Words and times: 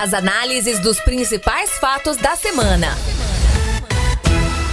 As 0.00 0.14
análises 0.14 0.78
dos 0.78 1.00
principais 1.00 1.70
fatos 1.70 2.16
da 2.18 2.36
semana. 2.36 2.86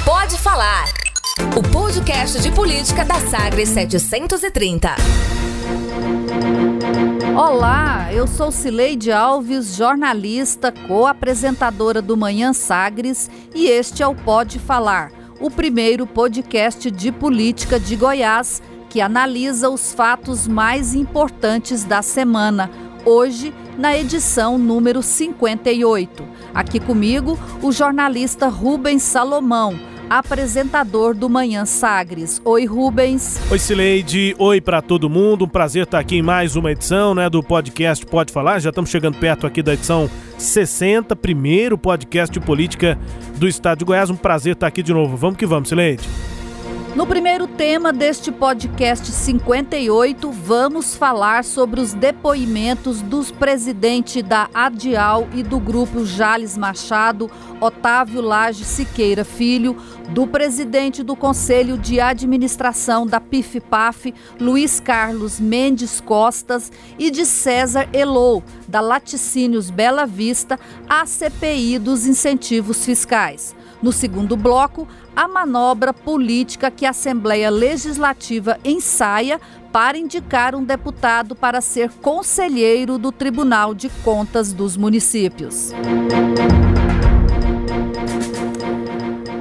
Pode 0.06 0.38
falar. 0.38 0.86
O 1.58 1.64
podcast 1.64 2.40
de 2.40 2.52
política 2.52 3.04
da 3.04 3.16
Sagres 3.16 3.70
730. 3.70 4.96
Olá, 7.36 8.14
eu 8.14 8.28
sou 8.28 8.52
Cileide 8.52 9.12
Alves, 9.12 9.76
jornalista, 9.76 10.72
co-apresentadora 10.72 12.04
do 12.04 12.16
Manhã 12.16 12.54
Sagres, 12.54 13.28
e 13.56 13.66
este 13.66 14.04
é 14.04 14.08
o 14.08 14.14
Pode 14.14 14.60
Falar, 14.60 15.12
o 15.40 15.50
primeiro 15.50 16.06
podcast 16.06 16.92
de 16.92 17.12
política 17.12 17.80
de 17.80 17.96
Goiás 17.96 18.62
que 18.96 19.02
analisa 19.02 19.70
os 19.70 19.94
fatos 19.94 20.48
mais 20.48 20.96
importantes 20.96 21.84
da 21.84 22.02
semana. 22.02 22.72
Hoje, 23.06 23.54
na 23.78 23.96
edição 23.96 24.58
número 24.58 25.04
58. 25.04 26.24
Aqui 26.54 26.80
comigo, 26.80 27.38
o 27.62 27.72
jornalista 27.72 28.48
Rubens 28.48 29.04
Salomão 29.04 29.80
apresentador 30.10 31.14
do 31.14 31.30
Manhã 31.30 31.66
Sagres. 31.66 32.42
Oi, 32.46 32.66
Rubens. 32.66 33.40
Oi, 33.50 33.60
Cileide. 33.60 34.36
Oi 34.38 34.62
para 34.62 34.82
todo 34.82 35.10
mundo. 35.10 35.46
Um 35.46 35.48
prazer 35.48 35.84
estar 35.84 36.00
aqui 36.00 36.18
em 36.18 36.22
mais 36.22 36.56
uma 36.56 36.72
edição 36.72 37.16
né, 37.16 37.30
do 37.30 37.42
podcast 37.42 38.06
Pode 38.06 38.32
Falar. 38.32 38.60
Já 38.60 38.70
estamos 38.70 38.90
chegando 38.90 39.18
perto 39.18 39.48
aqui 39.48 39.62
da 39.62 39.74
edição 39.74 40.10
60, 40.38 41.16
primeiro 41.16 41.78
podcast 41.78 42.32
de 42.32 42.44
política 42.44 42.98
do 43.38 43.48
estado 43.48 43.80
de 43.80 43.86
Goiás. 43.86 44.10
Um 44.10 44.16
prazer 44.16 44.54
estar 44.54 44.68
aqui 44.68 44.84
de 44.84 44.94
novo. 44.94 45.18
Vamos 45.18 45.38
que 45.38 45.46
vamos, 45.46 45.70
Cileide. 45.70 46.08
No 46.96 47.06
primeiro 47.06 47.46
tema 47.46 47.92
deste 47.92 48.32
podcast 48.32 49.12
58, 49.12 50.32
vamos 50.32 50.96
falar 50.96 51.44
sobre 51.44 51.82
os 51.82 51.94
depoimentos 51.94 53.02
dos 53.02 53.32
presidentes 53.32 54.24
da 54.24 54.50
ADIAL 54.54 55.28
e 55.34 55.44
do 55.44 55.60
grupo 55.60 56.06
Jales 56.06 56.58
Machado, 56.58 57.30
Otávio 57.60 58.22
Lage 58.22 58.64
Siqueira 58.64 59.26
Filho, 59.26 59.76
do 60.12 60.26
presidente 60.26 61.04
do 61.04 61.18
Conselho 61.18 61.78
de 61.78 62.00
Administração 62.00 63.06
da 63.06 63.20
PIF-PAF, 63.20 64.14
Luiz 64.40 64.80
Carlos 64.80 65.38
Mendes 65.38 66.00
Costas, 66.00 66.72
e 66.98 67.12
de 67.12 67.26
César 67.26 67.90
Elou, 67.92 68.42
da 68.70 68.80
Laticínios 68.80 69.70
Bela 69.70 70.06
Vista, 70.06 70.58
à 70.88 71.06
CPI 71.06 71.78
dos 71.78 72.08
incentivos 72.08 72.86
fiscais. 72.86 73.54
No 73.82 73.92
segundo 73.92 74.38
bloco, 74.38 74.88
a 75.16 75.28
manobra 75.28 75.94
política 75.94 76.70
que 76.70 76.86
a 76.86 76.90
Assembleia 76.90 77.50
Legislativa 77.50 78.60
ensaia 78.66 79.40
para 79.72 79.98
indicar 79.98 80.54
um 80.54 80.64
deputado 80.64 81.36
para 81.36 81.62
ser 81.62 81.90
conselheiro 82.02 82.98
do 82.98 83.12
Tribunal 83.12 83.74
de 83.74 83.90
Contas 84.04 84.52
dos 84.52 84.76
Municípios. 84.76 85.72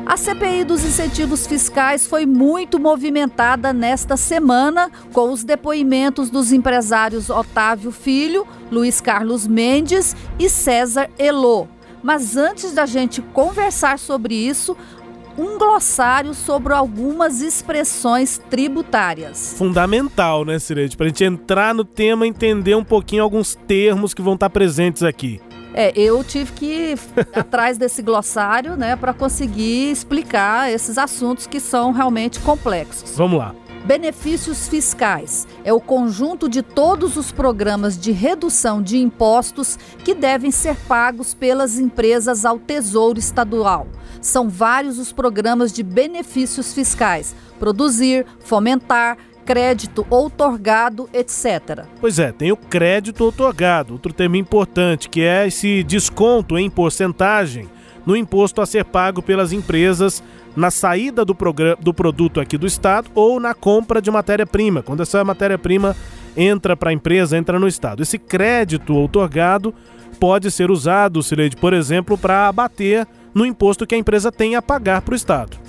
A 0.06 0.16
CPI 0.16 0.62
dos 0.62 0.84
incentivos 0.84 1.44
fiscais 1.44 2.06
foi 2.06 2.25
muito 2.25 2.78
movimentada 2.78 3.72
nesta 3.72 4.16
semana, 4.16 4.88
com 5.12 5.33
os 5.33 5.42
depoimentos 5.42 6.31
dos 6.31 6.53
empresários 6.53 7.31
Otávio 7.31 7.91
Filho, 7.91 8.47
Luiz 8.70 9.00
Carlos 9.00 9.44
Mendes 9.44 10.14
e 10.38 10.48
César 10.48 11.11
Elô. 11.19 11.66
Mas 12.00 12.36
antes 12.36 12.72
da 12.72 12.86
gente 12.86 13.22
conversar 13.22 13.98
sobre 13.98 14.34
isso, 14.34 14.77
um 15.37 15.59
glossário 15.59 16.35
sobre 16.35 16.73
algumas 16.73 17.41
expressões 17.41 18.41
tributárias. 18.51 19.55
Fundamental, 19.57 20.45
né, 20.45 20.59
Cirete? 20.59 20.97
Para 20.97 21.07
a 21.07 21.09
gente 21.09 21.25
entrar 21.25 21.75
no 21.75 21.85
tema, 21.85 22.27
entender 22.27 22.75
um 22.75 22.85
pouquinho 22.85 23.23
alguns 23.23 23.55
termos 23.55 24.15
que 24.15 24.23
vão 24.23 24.35
estar 24.35 24.51
presentes 24.51 25.03
aqui. 25.03 25.41
É, 25.73 25.93
eu 25.97 26.23
tive 26.23 26.53
que 26.53 26.67
ir 26.67 26.99
atrás 27.35 27.77
desse 27.77 28.01
glossário, 28.01 28.77
né, 28.77 28.95
para 28.95 29.12
conseguir 29.12 29.91
explicar 29.91 30.73
esses 30.73 30.97
assuntos 30.97 31.49
que 31.49 31.59
são 31.59 31.91
realmente 31.91 32.39
complexos. 32.41 33.17
Vamos 33.17 33.39
lá. 33.39 33.55
Benefícios 33.84 34.67
fiscais 34.67 35.47
é 35.62 35.71
o 35.71 35.78
conjunto 35.78 36.49
de 36.49 36.62
todos 36.62 37.19
os 37.19 37.31
programas 37.31 37.99
de 37.99 38.12
redução 38.12 38.83
de 38.83 38.97
impostos 38.97 39.78
que 40.03 40.15
devem 40.15 40.50
ser 40.50 40.75
pagos 40.89 41.34
pelas 41.34 41.78
empresas 41.78 42.47
ao 42.47 42.59
Tesouro 42.59 43.19
Estadual. 43.19 43.87
São 44.23 44.49
vários 44.49 44.99
os 44.99 45.12
programas 45.12 45.71
de 45.71 45.83
benefícios 45.83 46.73
fiscais: 46.73 47.37
produzir, 47.59 48.25
fomentar, 48.39 49.19
crédito 49.44 50.06
outorgado, 50.09 51.06
etc. 51.12 51.84
Pois 52.00 52.19
é, 52.19 52.33
tem 52.33 52.50
o 52.50 52.56
crédito 52.56 53.23
outorgado, 53.23 53.93
outro 53.93 54.15
tema 54.15 54.39
importante, 54.39 55.11
que 55.11 55.21
é 55.21 55.47
esse 55.47 55.83
desconto 55.83 56.56
em 56.56 56.71
porcentagem 56.71 57.69
no 58.06 58.17
imposto 58.17 58.61
a 58.61 58.67
ser 58.67 58.84
pago 58.84 59.23
pelas 59.23 59.53
empresas 59.53 60.23
na 60.56 60.70
saída 60.70 61.25
do, 61.25 61.37
do 61.81 61.94
produto 61.94 62.41
aqui 62.41 62.56
do 62.56 62.66
Estado 62.66 63.10
ou 63.15 63.41
na 63.41 63.54
compra 63.54 64.00
de 64.00 64.10
matéria-prima, 64.10 64.82
quando 64.82 65.03
essa 65.03 65.25
matéria-prima 65.25 65.97
entra 66.37 66.76
para 66.76 66.91
a 66.91 66.92
empresa, 66.92 67.37
entra 67.37 67.59
no 67.59 67.69
Estado. 67.69 68.03
Esse 68.03 68.19
crédito 68.19 68.94
outorgado 68.94 69.75
pode 70.19 70.50
ser 70.50 70.70
usado, 70.70 71.22
Sileide, 71.22 71.56
por 71.56 71.72
exemplo, 71.72 72.16
para 72.16 72.48
abater 72.48 73.06
no 73.34 73.44
imposto 73.44 73.87
que 73.87 73.94
a 73.94 73.98
empresa 73.98 74.31
tem 74.31 74.54
a 74.54 74.62
pagar 74.62 75.03
para 75.03 75.12
o 75.12 75.16
Estado. 75.16 75.63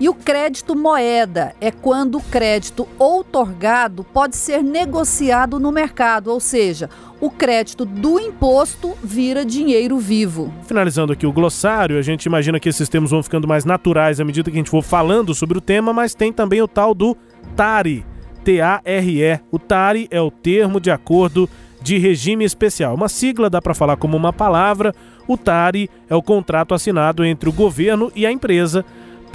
E 0.00 0.08
o 0.08 0.14
crédito 0.14 0.74
moeda 0.74 1.54
é 1.60 1.70
quando 1.70 2.16
o 2.16 2.22
crédito 2.22 2.88
outorgado 2.98 4.02
pode 4.02 4.34
ser 4.34 4.62
negociado 4.62 5.60
no 5.60 5.70
mercado, 5.70 6.32
ou 6.32 6.40
seja, 6.40 6.88
o 7.20 7.30
crédito 7.30 7.84
do 7.84 8.18
imposto 8.18 8.96
vira 9.04 9.44
dinheiro 9.44 9.98
vivo. 9.98 10.50
Finalizando 10.62 11.12
aqui 11.12 11.26
o 11.26 11.32
glossário, 11.32 11.98
a 11.98 12.02
gente 12.02 12.24
imagina 12.24 12.58
que 12.58 12.70
esses 12.70 12.88
termos 12.88 13.10
vão 13.10 13.22
ficando 13.22 13.46
mais 13.46 13.66
naturais 13.66 14.18
à 14.18 14.24
medida 14.24 14.50
que 14.50 14.56
a 14.56 14.60
gente 14.60 14.70
for 14.70 14.82
falando 14.82 15.34
sobre 15.34 15.58
o 15.58 15.60
tema, 15.60 15.92
mas 15.92 16.14
tem 16.14 16.32
também 16.32 16.62
o 16.62 16.68
tal 16.68 16.94
do 16.94 17.14
TARI, 17.54 18.02
T-A-R-E. 18.42 19.40
O 19.52 19.58
TARI 19.58 20.08
é 20.10 20.18
o 20.18 20.30
termo 20.30 20.80
de 20.80 20.90
acordo 20.90 21.46
de 21.82 21.98
regime 21.98 22.42
especial. 22.42 22.94
Uma 22.94 23.08
sigla 23.08 23.50
dá 23.50 23.60
para 23.60 23.74
falar 23.74 23.98
como 23.98 24.16
uma 24.16 24.32
palavra. 24.32 24.94
O 25.28 25.36
TARI 25.36 25.90
é 26.08 26.14
o 26.14 26.22
contrato 26.22 26.72
assinado 26.72 27.22
entre 27.22 27.50
o 27.50 27.52
governo 27.52 28.10
e 28.16 28.24
a 28.24 28.32
empresa 28.32 28.82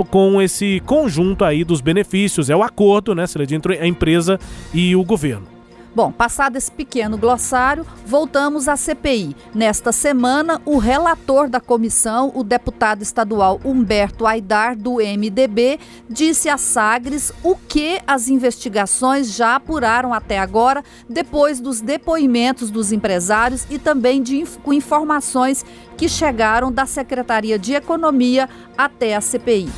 com 0.04 0.42
esse 0.42 0.82
conjunto 0.86 1.46
aí 1.46 1.64
dos 1.64 1.80
benefícios. 1.80 2.50
É 2.50 2.56
o 2.56 2.64
acordo, 2.64 3.16
né, 3.16 3.26
entre 3.56 3.78
a 3.78 3.88
empresa 3.88 4.40
e 4.74 4.96
o 4.96 5.04
governo. 5.04 5.55
Bom, 5.96 6.12
passado 6.12 6.58
esse 6.58 6.70
pequeno 6.70 7.18
glossário, 7.18 7.86
voltamos 8.06 8.68
à 8.68 8.76
CPI. 8.76 9.34
Nesta 9.56 9.94
semana, 9.94 10.62
o 10.66 10.78
relator 10.78 11.48
da 11.48 11.62
comissão, 11.62 12.34
o 12.36 12.44
deputado 12.44 13.02
estadual 13.02 13.62
Humberto 13.64 14.28
Aidar, 14.28 14.76
do 14.76 14.96
MDB, 14.96 15.80
disse 16.10 16.50
a 16.50 16.58
Sagres 16.58 17.32
o 17.42 17.56
que 17.56 18.02
as 18.06 18.28
investigações 18.28 19.34
já 19.38 19.56
apuraram 19.56 20.14
até 20.14 20.38
agora, 20.38 20.84
depois 21.10 21.62
dos 21.62 21.80
depoimentos 21.80 22.70
dos 22.70 22.92
empresários 22.92 23.66
e 23.72 23.80
também 23.80 24.22
de 24.22 24.44
informações 24.68 25.64
que 25.98 26.10
chegaram 26.10 26.74
da 26.74 26.86
Secretaria 26.86 27.58
de 27.58 27.74
Economia 27.74 28.50
até 28.78 29.16
a 29.16 29.22
CPI. 29.22 29.70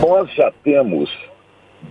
Nós 0.00 0.32
já 0.32 0.50
temos 0.64 1.10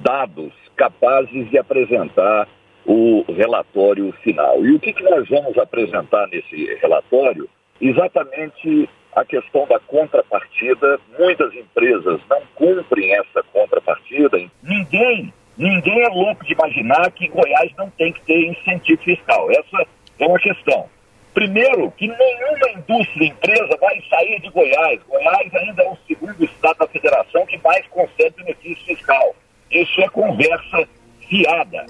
dados 0.02 0.52
capazes 0.76 1.52
de 1.52 1.58
apresentar 1.60 2.48
o 2.86 3.24
relatório 3.32 4.12
final. 4.24 4.66
E 4.66 4.76
o 4.76 4.80
que, 4.80 4.94
que 4.94 5.04
nós 5.04 5.28
vamos 5.30 5.58
apresentar 5.58 6.28
nesse 6.28 6.76
relatório? 6.82 7.50
Exatamente 7.82 8.90
a 9.16 9.24
questão 9.24 9.68
da 9.68 9.80
contrapartida. 9.80 11.00
Muitas 11.18 11.54
empresas 11.54 12.20
não 12.30 12.42
cumprem 12.56 13.14
essa 13.16 13.44
contrapartida. 13.52 14.38
Ninguém, 14.62 15.34
ninguém 15.58 16.02
é 16.02 16.10
louco 16.10 16.46
de 16.46 16.54
imaginar 16.54 17.12
que 17.12 17.28
Goiás 17.28 17.72
não 17.78 17.90
tem 17.92 18.12
que 18.12 18.22
ter 18.22 18.48
incentivo 18.48 19.02
fiscal. 19.04 19.50
Essa 19.52 19.88
é 20.20 20.26
uma 20.26 20.40
questão. 20.40 20.90
Primeiro, 21.34 21.90
que 21.92 22.08
nenhuma 22.08 22.70
indústria, 22.78 23.28
empresa 23.28 23.78
vai 23.82 24.02
sair 24.08 24.40
de 24.40 24.50
Goiás. 24.50 25.02
Goiás 25.08 25.56
ainda 25.56 25.84
é 25.84 25.90
o 25.90 25.98
segundo 26.08 26.44
estado 26.44 26.78
da 26.78 26.88
federação 26.88 27.46
que 27.48 27.58
mais 27.64 27.86
concede 27.88 28.36
benefício 28.38 28.86
fiscal. 28.86 29.36
Isso 29.72 30.02
é 30.02 30.10
conversa 30.10 30.88
fiada. 31.34 31.88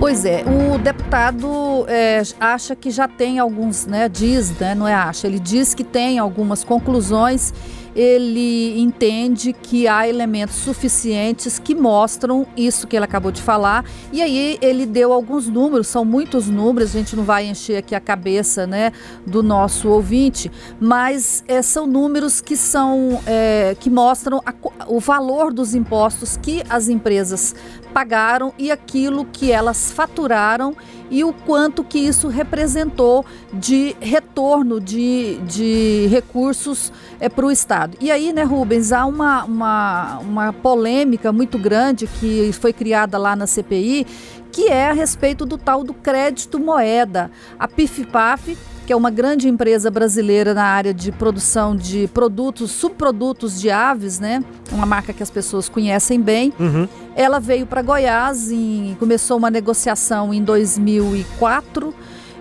Pois 0.00 0.24
é, 0.24 0.42
o 0.44 0.76
deputado 0.78 1.86
é, 1.86 2.22
acha 2.40 2.74
que 2.74 2.90
já 2.90 3.06
tem 3.06 3.38
alguns, 3.38 3.86
né, 3.86 4.08
diz, 4.08 4.50
né, 4.58 4.74
não 4.74 4.88
é 4.88 4.94
acha, 4.94 5.28
ele 5.28 5.38
diz 5.38 5.72
que 5.72 5.84
tem 5.84 6.18
algumas 6.18 6.64
conclusões 6.64 7.54
ele 7.94 8.80
entende 8.80 9.52
que 9.52 9.88
há 9.88 10.08
elementos 10.08 10.56
suficientes 10.56 11.58
que 11.58 11.74
mostram 11.74 12.46
isso 12.56 12.86
que 12.86 12.96
ele 12.96 13.04
acabou 13.04 13.32
de 13.32 13.42
falar. 13.42 13.84
E 14.12 14.22
aí 14.22 14.58
ele 14.60 14.86
deu 14.86 15.12
alguns 15.12 15.48
números, 15.48 15.86
são 15.86 16.04
muitos 16.04 16.48
números, 16.48 16.94
a 16.94 16.98
gente 16.98 17.16
não 17.16 17.24
vai 17.24 17.46
encher 17.46 17.76
aqui 17.76 17.94
a 17.94 18.00
cabeça 18.00 18.66
né, 18.66 18.92
do 19.26 19.42
nosso 19.42 19.88
ouvinte, 19.88 20.50
mas 20.78 21.44
é, 21.48 21.62
são 21.62 21.86
números 21.86 22.40
que 22.40 22.56
são 22.56 23.20
é, 23.26 23.76
que 23.78 23.90
mostram 23.90 24.40
a, 24.44 24.54
o 24.86 25.00
valor 25.00 25.52
dos 25.52 25.74
impostos 25.74 26.36
que 26.36 26.62
as 26.68 26.88
empresas 26.88 27.54
pagaram 27.92 28.52
e 28.58 28.70
aquilo 28.70 29.24
que 29.24 29.52
elas 29.52 29.90
faturaram 29.90 30.74
e 31.10 31.24
o 31.24 31.32
quanto 31.32 31.82
que 31.82 31.98
isso 31.98 32.28
representou 32.28 33.24
de 33.52 33.96
retorno 34.00 34.80
de, 34.80 35.38
de 35.38 36.06
recursos 36.08 36.92
é, 37.18 37.28
para 37.28 37.44
o 37.44 37.50
Estado. 37.50 37.96
E 38.00 38.10
aí, 38.10 38.32
né, 38.32 38.44
Rubens, 38.44 38.92
há 38.92 39.04
uma, 39.04 39.44
uma, 39.44 40.18
uma 40.18 40.52
polêmica 40.52 41.32
muito 41.32 41.58
grande 41.58 42.06
que 42.06 42.52
foi 42.52 42.72
criada 42.72 43.18
lá 43.18 43.34
na 43.34 43.46
CPI, 43.46 44.06
que 44.52 44.68
é 44.68 44.88
a 44.88 44.92
respeito 44.92 45.44
do 45.44 45.58
tal 45.58 45.82
do 45.82 45.92
crédito 45.92 46.58
moeda. 46.58 47.30
A 47.58 47.66
PIF-PAF 47.66 48.56
que 48.90 48.92
é 48.92 48.96
uma 48.96 49.08
grande 49.08 49.48
empresa 49.48 49.88
brasileira 49.88 50.52
na 50.52 50.64
área 50.64 50.92
de 50.92 51.12
produção 51.12 51.76
de 51.76 52.08
produtos, 52.08 52.72
subprodutos 52.72 53.60
de 53.60 53.70
aves, 53.70 54.18
né? 54.18 54.42
Uma 54.72 54.84
marca 54.84 55.12
que 55.12 55.22
as 55.22 55.30
pessoas 55.30 55.68
conhecem 55.68 56.20
bem. 56.20 56.52
Uhum. 56.58 56.88
Ela 57.14 57.38
veio 57.38 57.66
para 57.66 57.82
Goiás 57.82 58.50
e 58.50 58.96
começou 58.98 59.36
uma 59.36 59.48
negociação 59.48 60.34
em 60.34 60.42
2004. 60.42 61.94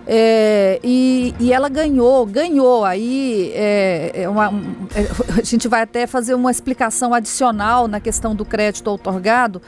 É, 0.07 0.79
e, 0.83 1.35
e, 1.39 1.53
ela 1.53 1.69
ganhou, 1.69 2.25
ganhou. 2.25 2.83
Aí 2.83 3.51
é, 3.53 4.23
é 4.23 4.27
uma, 4.27 4.51
é, 4.95 5.05
a 5.39 5.43
gente 5.43 5.67
vai 5.67 5.83
até 5.83 6.07
fazer 6.07 6.33
uma 6.33 6.49
explicação 6.49 7.13
adicional 7.13 7.87
na 7.87 7.99
questão 7.99 8.33
do 8.33 8.43
crédito 8.43 8.87
outorgado. 8.87 9.61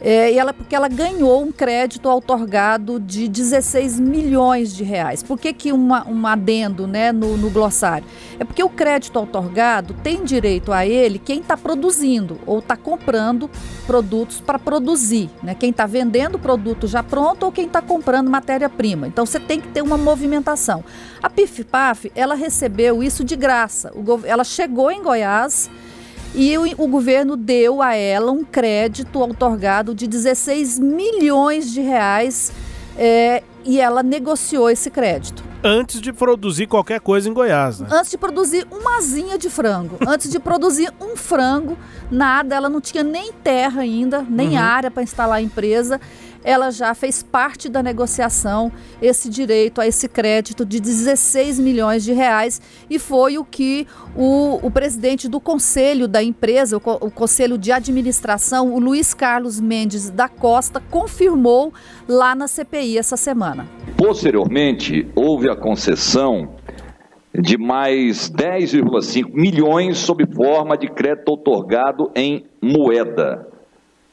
É, 0.00 0.32
e 0.32 0.38
ela, 0.38 0.52
porque 0.52 0.74
ela 0.74 0.88
ganhou 0.88 1.42
um 1.42 1.50
crédito 1.50 2.08
outorgado 2.08 3.00
de 3.00 3.28
16 3.28 3.98
milhões 3.98 4.74
de 4.74 4.84
reais. 4.84 5.22
Por 5.22 5.38
que, 5.38 5.52
que 5.52 5.72
uma, 5.72 6.06
um 6.08 6.26
adendo 6.26 6.86
né, 6.86 7.10
no, 7.12 7.36
no 7.36 7.50
glossário? 7.50 8.06
É 8.38 8.44
porque 8.44 8.62
o 8.62 8.68
crédito 8.68 9.18
outorgado 9.18 9.94
tem 10.02 10.24
direito 10.24 10.72
a 10.72 10.86
ele 10.86 11.18
quem 11.18 11.40
está 11.40 11.56
produzindo 11.56 12.38
ou 12.46 12.60
está 12.60 12.76
comprando 12.76 13.50
produtos 13.86 14.40
para 14.40 14.58
produzir. 14.58 15.28
Né? 15.42 15.54
Quem 15.54 15.70
está 15.70 15.86
vendendo 15.86 16.38
produto 16.38 16.86
já 16.86 17.02
pronto 17.02 17.44
ou 17.44 17.52
quem 17.52 17.66
está 17.66 17.82
comprando 17.82 18.30
matéria-prima. 18.30 19.08
Então 19.08 19.26
você 19.26 19.40
tem 19.40 19.60
que 19.60 19.68
ter 19.68 19.82
uma 19.82 19.98
movimentação. 19.98 20.84
A 21.22 21.28
PIF-PAF, 21.28 22.12
ela 22.14 22.34
recebeu 22.34 23.02
isso 23.02 23.24
de 23.24 23.34
graça. 23.34 23.92
O, 23.94 24.24
ela 24.24 24.44
chegou 24.44 24.90
em 24.90 25.02
Goiás 25.02 25.68
e 26.34 26.56
o, 26.58 26.84
o, 26.84 26.88
governo 26.88 27.36
deu 27.36 27.80
a 27.80 27.94
ela 27.94 28.30
um 28.30 28.44
crédito 28.44 29.20
otorgado 29.20 29.94
de 29.94 30.06
16 30.06 30.78
milhões 30.78 31.72
de 31.72 31.80
reais 31.80 32.52
é, 32.96 33.42
e 33.64 33.80
ela 33.80 34.02
negociou 34.02 34.68
esse 34.68 34.90
crédito. 34.90 35.42
Antes 35.62 36.00
de 36.00 36.12
produzir 36.12 36.66
qualquer 36.66 37.00
coisa 37.00 37.28
em 37.28 37.32
Goiás, 37.32 37.80
né? 37.80 37.88
Antes 37.90 38.10
de 38.12 38.18
produzir 38.18 38.66
uma 38.70 38.98
asinha 38.98 39.36
de 39.36 39.50
frango. 39.50 39.98
Antes 40.06 40.30
de 40.30 40.38
produzir 40.38 40.92
um 41.00 41.16
frango, 41.16 41.76
nada. 42.10 42.54
Ela 42.54 42.68
não 42.68 42.80
tinha 42.80 43.02
nem 43.02 43.32
terra 43.32 43.80
ainda, 43.80 44.24
nem 44.28 44.50
uhum. 44.50 44.58
área 44.58 44.90
para 44.90 45.02
instalar 45.02 45.38
a 45.38 45.42
empresa 45.42 46.00
ela 46.44 46.70
já 46.70 46.94
fez 46.94 47.22
parte 47.22 47.68
da 47.68 47.82
negociação 47.82 48.72
esse 49.00 49.28
direito 49.28 49.80
a 49.80 49.86
esse 49.86 50.08
crédito 50.08 50.64
de 50.64 50.80
16 50.80 51.58
milhões 51.58 52.04
de 52.04 52.12
reais 52.12 52.60
e 52.88 52.98
foi 52.98 53.38
o 53.38 53.44
que 53.44 53.86
o, 54.16 54.58
o 54.62 54.70
presidente 54.70 55.28
do 55.28 55.40
conselho 55.40 56.08
da 56.08 56.22
empresa, 56.22 56.76
o, 56.76 56.80
o 57.06 57.10
conselho 57.10 57.58
de 57.58 57.72
administração, 57.72 58.72
o 58.72 58.78
Luiz 58.78 59.14
Carlos 59.14 59.60
Mendes 59.60 60.10
da 60.10 60.28
Costa, 60.28 60.82
confirmou 60.90 61.72
lá 62.08 62.34
na 62.34 62.48
CPI 62.48 62.98
essa 62.98 63.16
semana. 63.16 63.66
Posteriormente, 63.96 65.08
houve 65.14 65.50
a 65.50 65.56
concessão 65.56 66.56
de 67.34 67.56
mais 67.56 68.30
10,5 68.30 69.30
milhões 69.32 69.98
sob 69.98 70.26
forma 70.34 70.76
de 70.76 70.88
crédito 70.88 71.32
otorgado 71.32 72.10
em 72.14 72.46
moeda. 72.60 73.57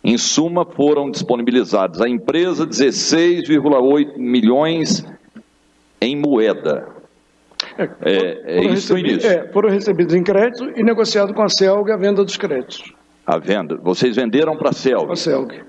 Em 0.07 0.19
suma, 0.19 0.63
foram 0.63 1.10
disponibilizados 1.10 2.00
à 2.00 2.07
empresa 2.07 2.68
16,8 2.68 4.19
milhões 4.19 5.04
em 6.00 6.16
moeda. 6.16 6.88
É, 7.75 7.90
é, 8.04 8.57
é 8.60 8.66
isso 8.66 8.94
recebidos, 8.94 9.25
é, 9.25 9.48
foram 9.52 9.69
recebidos 9.72 10.13
em 10.13 10.22
crédito 10.22 10.72
e 10.75 10.84
negociado 10.84 11.34
com 11.34 11.42
a 11.42 11.50
CELG 11.50 11.92
a 11.92 11.98
venda 11.98 12.24
dos 12.24 12.38
créditos. 12.38 12.94
A 13.25 13.40
venda? 13.40 13.78
Vocês 13.81 14.16
venderam 14.16 14.56
para 14.56 14.69
a 14.69 14.74
CELG? 14.74 15.06
Para 15.06 15.13
a 15.13 15.18
CELG. 15.18 15.63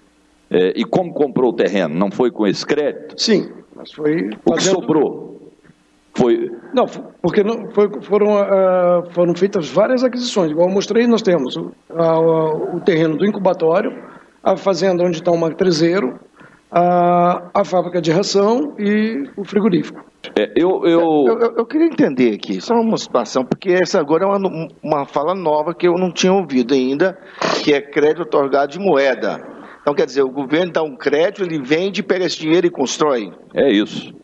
É, 0.51 0.73
e 0.77 0.85
como 0.85 1.15
comprou 1.15 1.51
o 1.51 1.55
terreno? 1.55 1.95
Não 1.95 2.11
foi 2.11 2.31
com 2.31 2.47
esse 2.47 2.65
crédito? 2.67 3.19
Sim, 3.19 3.51
mas 3.75 3.91
foi. 3.91 4.29
O 4.45 4.53
que 4.53 4.63
sobrou? 4.63 5.51
Foi... 6.15 6.51
Não, 6.75 6.85
porque 7.23 7.43
não, 7.43 7.71
foi, 7.71 7.91
foram, 8.03 8.35
uh, 8.35 9.11
foram 9.13 9.35
feitas 9.35 9.71
várias 9.71 10.05
aquisições. 10.05 10.51
Igual 10.51 10.69
eu 10.69 10.75
mostrei, 10.75 11.07
nós 11.07 11.23
temos 11.23 11.57
uh, 11.57 11.73
uh, 11.91 12.77
o 12.77 12.81
terreno 12.81 13.17
do 13.17 13.27
incubatório, 13.27 13.93
a 14.47 14.57
fazenda 14.57 15.03
onde 15.03 15.19
está 15.19 15.33
o 15.33 15.37
matrizeiro, 15.37 16.21
a, 16.71 17.51
a 17.53 17.65
fábrica 17.65 18.01
de 18.01 18.13
ração 18.13 18.77
e 18.79 19.29
o 19.37 19.45
frigorífico. 19.45 20.05
É, 20.39 20.53
eu, 20.55 20.85
eu... 20.85 21.25
Eu, 21.27 21.55
eu... 21.57 21.67
queria 21.67 21.89
entender 21.89 22.33
aqui, 22.35 22.61
só 22.61 22.75
uma 22.75 22.97
situação, 22.97 23.45
porque 23.45 23.73
essa 23.73 23.99
agora 23.99 24.25
é 24.25 24.27
uma, 24.29 24.69
uma 24.81 25.05
fala 25.05 25.35
nova 25.35 25.75
que 25.75 25.89
eu 25.89 25.95
não 25.95 26.13
tinha 26.13 26.33
ouvido 26.33 26.75
ainda, 26.75 27.19
que 27.65 27.75
é 27.75 27.81
crédito 27.81 28.23
otorgado 28.23 28.71
de 28.71 28.79
moeda. 28.79 29.45
Então, 29.81 29.95
quer 29.95 30.07
dizer, 30.07 30.23
o 30.23 30.31
governo 30.31 30.73
dá 30.73 30.83
um 30.83 30.97
crédito, 30.97 31.43
ele 31.43 31.61
vende, 31.61 32.03
pega 32.03 32.25
esse 32.25 32.39
dinheiro 32.39 32.69
e 32.69 32.71
constrói. 32.71 33.33
É 33.53 33.69
isso. 33.69 34.15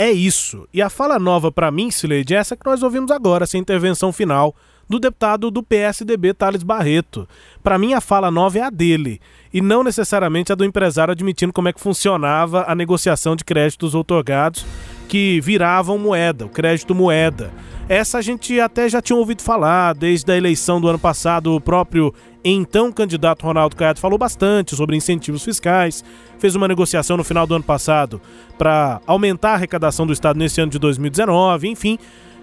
É 0.00 0.10
isso. 0.10 0.66
E 0.72 0.80
a 0.80 0.88
fala 0.88 1.18
nova 1.18 1.52
para 1.52 1.70
mim, 1.70 1.90
Sileide, 1.90 2.34
é 2.34 2.38
essa 2.38 2.56
que 2.56 2.64
nós 2.64 2.82
ouvimos 2.82 3.10
agora, 3.10 3.44
essa 3.44 3.58
intervenção 3.58 4.10
final 4.14 4.56
do 4.88 4.98
deputado 4.98 5.50
do 5.50 5.62
PSDB, 5.62 6.32
Thales 6.32 6.62
Barreto. 6.62 7.28
Para 7.62 7.76
mim, 7.76 7.92
a 7.92 8.00
fala 8.00 8.30
nova 8.30 8.58
é 8.58 8.62
a 8.62 8.70
dele, 8.70 9.20
e 9.52 9.60
não 9.60 9.84
necessariamente 9.84 10.50
a 10.50 10.54
do 10.54 10.64
empresário 10.64 11.12
admitindo 11.12 11.52
como 11.52 11.68
é 11.68 11.72
que 11.74 11.82
funcionava 11.82 12.64
a 12.66 12.74
negociação 12.74 13.36
de 13.36 13.44
créditos 13.44 13.94
outorgados 13.94 14.64
que 15.10 15.40
viravam 15.40 15.98
moeda, 15.98 16.46
o 16.46 16.48
crédito 16.48 16.94
moeda. 16.94 17.52
Essa 17.88 18.18
a 18.18 18.22
gente 18.22 18.60
até 18.60 18.88
já 18.88 19.02
tinha 19.02 19.16
ouvido 19.16 19.42
falar 19.42 19.92
desde 19.92 20.30
a 20.30 20.36
eleição 20.36 20.80
do 20.80 20.86
ano 20.86 21.00
passado, 21.00 21.52
o 21.52 21.60
próprio 21.60 22.14
então 22.44 22.92
candidato 22.92 23.44
Ronaldo 23.44 23.74
Caiado 23.74 23.98
falou 23.98 24.16
bastante 24.16 24.76
sobre 24.76 24.96
incentivos 24.96 25.42
fiscais, 25.42 26.04
fez 26.38 26.54
uma 26.54 26.68
negociação 26.68 27.16
no 27.16 27.24
final 27.24 27.44
do 27.44 27.56
ano 27.56 27.64
passado 27.64 28.20
para 28.56 29.00
aumentar 29.04 29.50
a 29.50 29.54
arrecadação 29.54 30.06
do 30.06 30.12
Estado 30.12 30.38
nesse 30.38 30.60
ano 30.60 30.70
de 30.70 30.78
2019, 30.78 31.66
enfim. 31.66 31.98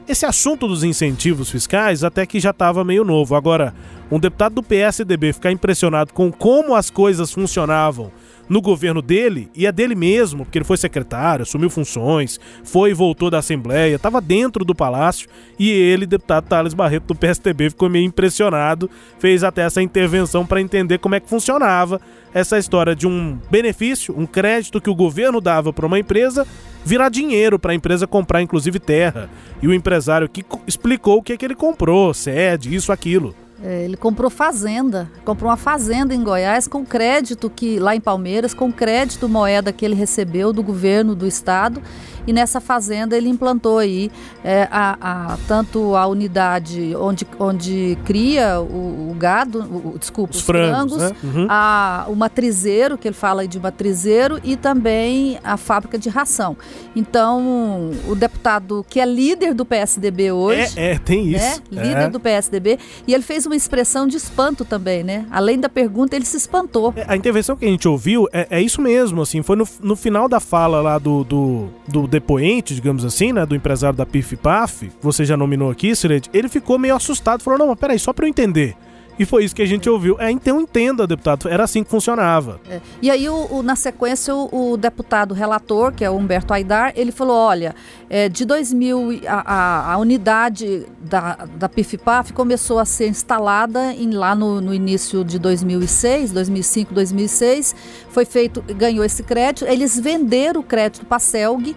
Esse 0.05 0.25
assunto 0.25 0.67
dos 0.67 0.83
incentivos 0.83 1.49
fiscais 1.49 2.03
até 2.03 2.25
que 2.25 2.37
já 2.37 2.49
estava 2.49 2.83
meio 2.83 3.05
novo. 3.05 3.33
Agora, 3.33 3.73
um 4.11 4.19
deputado 4.19 4.55
do 4.55 4.63
PSDB 4.63 5.31
ficar 5.31 5.53
impressionado 5.53 6.11
com 6.11 6.33
como 6.33 6.75
as 6.75 6.89
coisas 6.89 7.31
funcionavam 7.31 8.11
no 8.49 8.61
governo 8.61 9.01
dele, 9.01 9.49
e 9.55 9.65
é 9.65 9.71
dele 9.71 9.95
mesmo, 9.95 10.45
porque 10.45 10.57
ele 10.57 10.65
foi 10.65 10.77
secretário, 10.77 11.44
assumiu 11.44 11.69
funções, 11.69 12.39
foi 12.63 12.91
e 12.91 12.94
voltou 12.94 13.29
da 13.29 13.39
Assembleia, 13.39 13.95
estava 13.95 14.22
dentro 14.22 14.63
do 14.63 14.75
palácio, 14.75 15.27
e 15.60 15.69
ele, 15.69 16.05
deputado 16.05 16.48
Thales 16.48 16.74
Barreto 16.74 17.07
do 17.07 17.15
PSDB, 17.15 17.69
ficou 17.69 17.89
meio 17.89 18.05
impressionado, 18.05 18.89
fez 19.19 19.43
até 19.43 19.62
essa 19.62 19.81
intervenção 19.81 20.45
para 20.45 20.62
entender 20.62 20.98
como 21.00 21.15
é 21.15 21.19
que 21.19 21.29
funcionava 21.29 22.00
essa 22.33 22.57
história 22.57 22.95
de 22.95 23.07
um 23.07 23.38
benefício, 23.50 24.13
um 24.17 24.25
crédito 24.25 24.79
que 24.79 24.89
o 24.89 24.95
governo 24.95 25.41
dava 25.41 25.74
para 25.74 25.86
uma 25.86 26.00
empresa 26.00 26.45
virar 26.86 27.10
dinheiro 27.10 27.60
para 27.60 27.74
a 27.74 27.75
empresa 27.75 28.07
comprar, 28.07 28.41
inclusive, 28.41 28.79
terra. 28.79 29.29
E 29.62 29.67
o 29.67 29.74
empresário 29.74 30.29
que 30.29 30.45
explicou 30.65 31.17
o 31.17 31.22
que, 31.22 31.33
é 31.33 31.38
que 31.38 31.43
ele 31.43 31.55
comprou, 31.55 32.13
sede, 32.13 32.74
isso, 32.74 32.91
aquilo. 32.91 33.36
É, 33.63 33.85
ele 33.85 33.97
comprou 33.97 34.29
fazenda, 34.29 35.09
comprou 35.25 35.49
uma 35.49 35.57
fazenda 35.57 36.13
em 36.13 36.23
Goiás 36.23 36.67
com 36.67 36.85
crédito 36.85 37.49
que 37.49 37.79
lá 37.79 37.95
em 37.95 37.99
Palmeiras, 37.99 38.53
com 38.53 38.71
crédito 38.71 39.27
moeda 39.27 39.73
que 39.73 39.83
ele 39.83 39.95
recebeu 39.95 40.53
do 40.53 40.61
governo 40.61 41.15
do 41.15 41.25
estado 41.25 41.81
e 42.27 42.34
nessa 42.34 42.60
fazenda 42.60 43.17
ele 43.17 43.29
implantou 43.29 43.79
aí 43.79 44.12
é, 44.43 44.67
a, 44.69 44.98
a, 45.34 45.38
tanto 45.48 45.96
a 45.96 46.05
unidade 46.05 46.93
onde, 47.00 47.25
onde 47.39 47.98
cria 48.05 48.60
o, 48.60 49.12
o 49.12 49.15
gado, 49.17 49.62
o, 49.62 49.98
desculpa, 49.98 50.31
os, 50.31 50.39
os 50.39 50.43
frangos, 50.43 50.96
frangos 50.96 50.98
né? 50.98 51.15
uhum. 51.24 51.48
a, 51.50 52.05
o 52.10 52.15
matrizeiro, 52.15 52.98
que 52.98 53.07
ele 53.07 53.15
fala 53.15 53.48
de 53.48 53.60
matrizeiro, 53.60 54.39
e 54.43 54.55
também 54.55 55.39
a 55.43 55.55
fábrica 55.55 55.98
de 55.98 56.10
ração. 56.10 56.57
Então, 56.96 57.91
o 58.07 58.15
deputado 58.15 58.86
que 58.89 59.00
é 59.00 59.05
líder 59.05 59.53
do 59.53 59.65
PSDB 59.65 60.31
hoje. 60.31 60.77
É, 60.77 60.93
é 60.93 61.00
tem 61.00 61.27
né, 61.27 61.38
isso. 61.38 61.63
Né? 61.72 61.84
Líder 61.84 62.03
é. 62.03 62.10
do 62.10 62.19
PSDB, 62.19 62.79
e 63.07 63.13
ele 63.13 63.24
fez 63.24 63.46
uma 63.46 63.55
expressão 63.55 64.05
de 64.05 64.17
espanto 64.17 64.65
também, 64.65 65.03
né? 65.03 65.25
Além 65.31 65.60
da 65.60 65.69
pergunta, 65.69 66.15
ele 66.15 66.25
se 66.25 66.36
espantou. 66.38 66.93
É, 66.96 67.05
a 67.07 67.15
intervenção 67.15 67.55
que 67.55 67.65
a 67.65 67.69
gente 67.69 67.88
ouviu 67.88 68.27
é, 68.34 68.48
é 68.50 68.62
isso 68.62 68.81
mesmo, 68.81 69.22
assim, 69.22 69.41
foi 69.41 69.55
no, 69.55 69.67
no 69.81 69.96
final 69.96 70.27
da 70.27 70.39
fala 70.39 70.81
lá 70.81 70.98
do, 70.98 71.24
do, 71.24 71.67
do 71.88 72.07
depoente, 72.17 72.74
digamos 72.74 73.05
assim, 73.05 73.31
né, 73.31 73.45
do 73.45 73.55
empresário 73.55 73.95
da 73.95 74.05
PIF 74.05 74.36
Paf, 74.36 74.89
você 75.01 75.24
já 75.24 75.38
nominou 75.38 75.69
aqui, 75.69 75.95
Sired, 75.95 76.29
ele 76.33 76.50
ficou 76.50 76.79
meio 76.79 76.95
assustado, 76.95 77.43
falou: 77.43 77.59
"Não, 77.59 77.67
mas 77.67 77.79
peraí, 77.79 78.00
só 78.00 78.12
para 78.12 78.25
eu 78.25 78.29
entender. 78.29 78.75
E 79.19 79.25
foi 79.25 79.43
isso 79.43 79.55
que 79.55 79.62
a 79.62 79.65
gente 79.65 79.89
ouviu. 79.89 80.15
É, 80.19 80.29
então 80.29 80.62
entenda, 80.62 81.07
deputado, 81.07 81.50
era 81.50 81.63
assim 81.63 81.83
que 81.83 81.89
funcionava. 81.89 82.59
É. 82.69 82.79
E 83.01 83.09
aí, 83.09 83.27
o, 83.27 83.47
o, 83.51 83.63
na 83.63 83.75
sequência, 83.75 84.33
o, 84.33 84.74
o, 84.74 84.77
deputado 84.77 85.33
relator, 85.33 85.91
que 85.91 86.05
é 86.05 86.09
o 86.09 86.15
Humberto 86.15 86.53
Aidar, 86.53 86.93
ele 86.95 87.12
falou: 87.12 87.36
olha, 87.36 87.75
é, 88.09 88.29
de 88.29 88.45
2000, 88.45 89.21
a, 89.27 89.53
a, 89.53 89.93
a, 89.93 89.97
unidade 89.97 90.86
da, 91.00 91.47
da 91.55 91.67
PIF-PAF 91.67 92.31
começou 92.33 92.77
a 92.77 92.86
ser 92.86 93.07
instalada 93.07 93.91
em, 93.93 94.12
lá 94.12 94.36
no, 94.36 94.62
no 94.62 94.74
início 94.74 95.24
de 95.24 95.39
2006, 95.39 96.31
2005, 96.31 96.93
2006. 96.93 97.75
Foi 98.09 98.25
feito, 98.25 98.62
ganhou 98.62 99.03
esse 99.03 99.24
crédito. 99.24 99.65
Eles 99.65 100.00
venderam 100.00 100.62
o 100.62 100.63
crédito 100.63 101.05
para 101.05 101.17
a 101.17 101.19
CELG. 101.19 101.75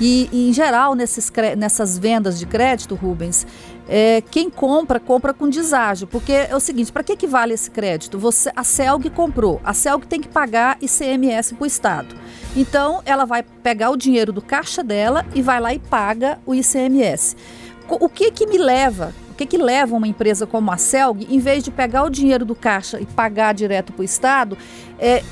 E, 0.00 0.28
e, 0.32 0.48
em 0.48 0.52
geral, 0.52 0.94
nesses, 0.94 1.30
nessas 1.56 1.98
vendas 1.98 2.38
de 2.38 2.46
crédito, 2.46 2.94
Rubens, 2.94 3.46
é, 3.88 4.22
quem 4.30 4.50
compra, 4.50 4.98
compra 4.98 5.32
com 5.32 5.48
deságio. 5.48 6.06
Porque 6.06 6.32
é 6.32 6.54
o 6.54 6.60
seguinte, 6.60 6.92
para 6.92 7.02
que, 7.02 7.16
que 7.16 7.26
vale 7.26 7.54
esse 7.54 7.70
crédito? 7.70 8.18
Você, 8.18 8.50
a 8.56 8.64
CELG 8.64 9.10
comprou, 9.10 9.60
a 9.64 9.72
CELG 9.72 10.06
tem 10.06 10.20
que 10.20 10.28
pagar 10.28 10.76
ICMS 10.80 11.54
para 11.54 11.64
o 11.64 11.66
Estado. 11.66 12.14
Então, 12.56 13.02
ela 13.04 13.24
vai 13.24 13.42
pegar 13.42 13.90
o 13.90 13.96
dinheiro 13.96 14.32
do 14.32 14.42
caixa 14.42 14.82
dela 14.82 15.24
e 15.34 15.42
vai 15.42 15.60
lá 15.60 15.72
e 15.72 15.78
paga 15.78 16.38
o 16.44 16.54
ICMS. 16.54 17.36
O 17.88 18.08
que 18.08 18.30
que 18.30 18.46
me 18.46 18.58
leva 18.58 19.12
o 19.34 19.36
que, 19.36 19.46
que 19.46 19.58
leva 19.58 19.96
uma 19.96 20.06
empresa 20.06 20.46
como 20.46 20.70
a 20.70 20.76
Celg, 20.76 21.26
em 21.28 21.40
vez 21.40 21.64
de 21.64 21.72
pegar 21.72 22.04
o 22.04 22.08
dinheiro 22.08 22.44
do 22.44 22.54
caixa 22.54 23.00
e 23.00 23.04
pagar 23.04 23.52
direto 23.52 23.92
para 23.92 24.02
o 24.02 24.04
Estado, 24.04 24.56
é 24.96 25.24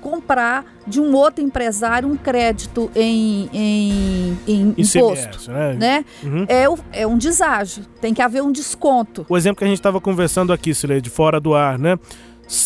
comprar 0.00 0.64
de 0.86 0.98
um 0.98 1.14
outro 1.14 1.44
empresário 1.44 2.08
um 2.08 2.16
crédito 2.16 2.90
em, 2.96 3.50
em, 3.52 4.38
em 4.48 4.74
imposto? 4.78 5.52
né? 5.52 5.74
né? 5.74 6.04
Uhum. 6.24 6.46
É, 6.48 7.02
é 7.02 7.06
um 7.06 7.18
deságio, 7.18 7.84
tem 8.00 8.14
que 8.14 8.22
haver 8.22 8.42
um 8.42 8.50
desconto. 8.50 9.26
O 9.28 9.36
exemplo 9.36 9.58
que 9.58 9.64
a 9.64 9.68
gente 9.68 9.78
estava 9.78 10.00
conversando 10.00 10.50
aqui, 10.50 10.74
Silê, 10.74 10.98
de 10.98 11.10
fora 11.10 11.38
do 11.38 11.54
ar, 11.54 11.78
né? 11.78 11.98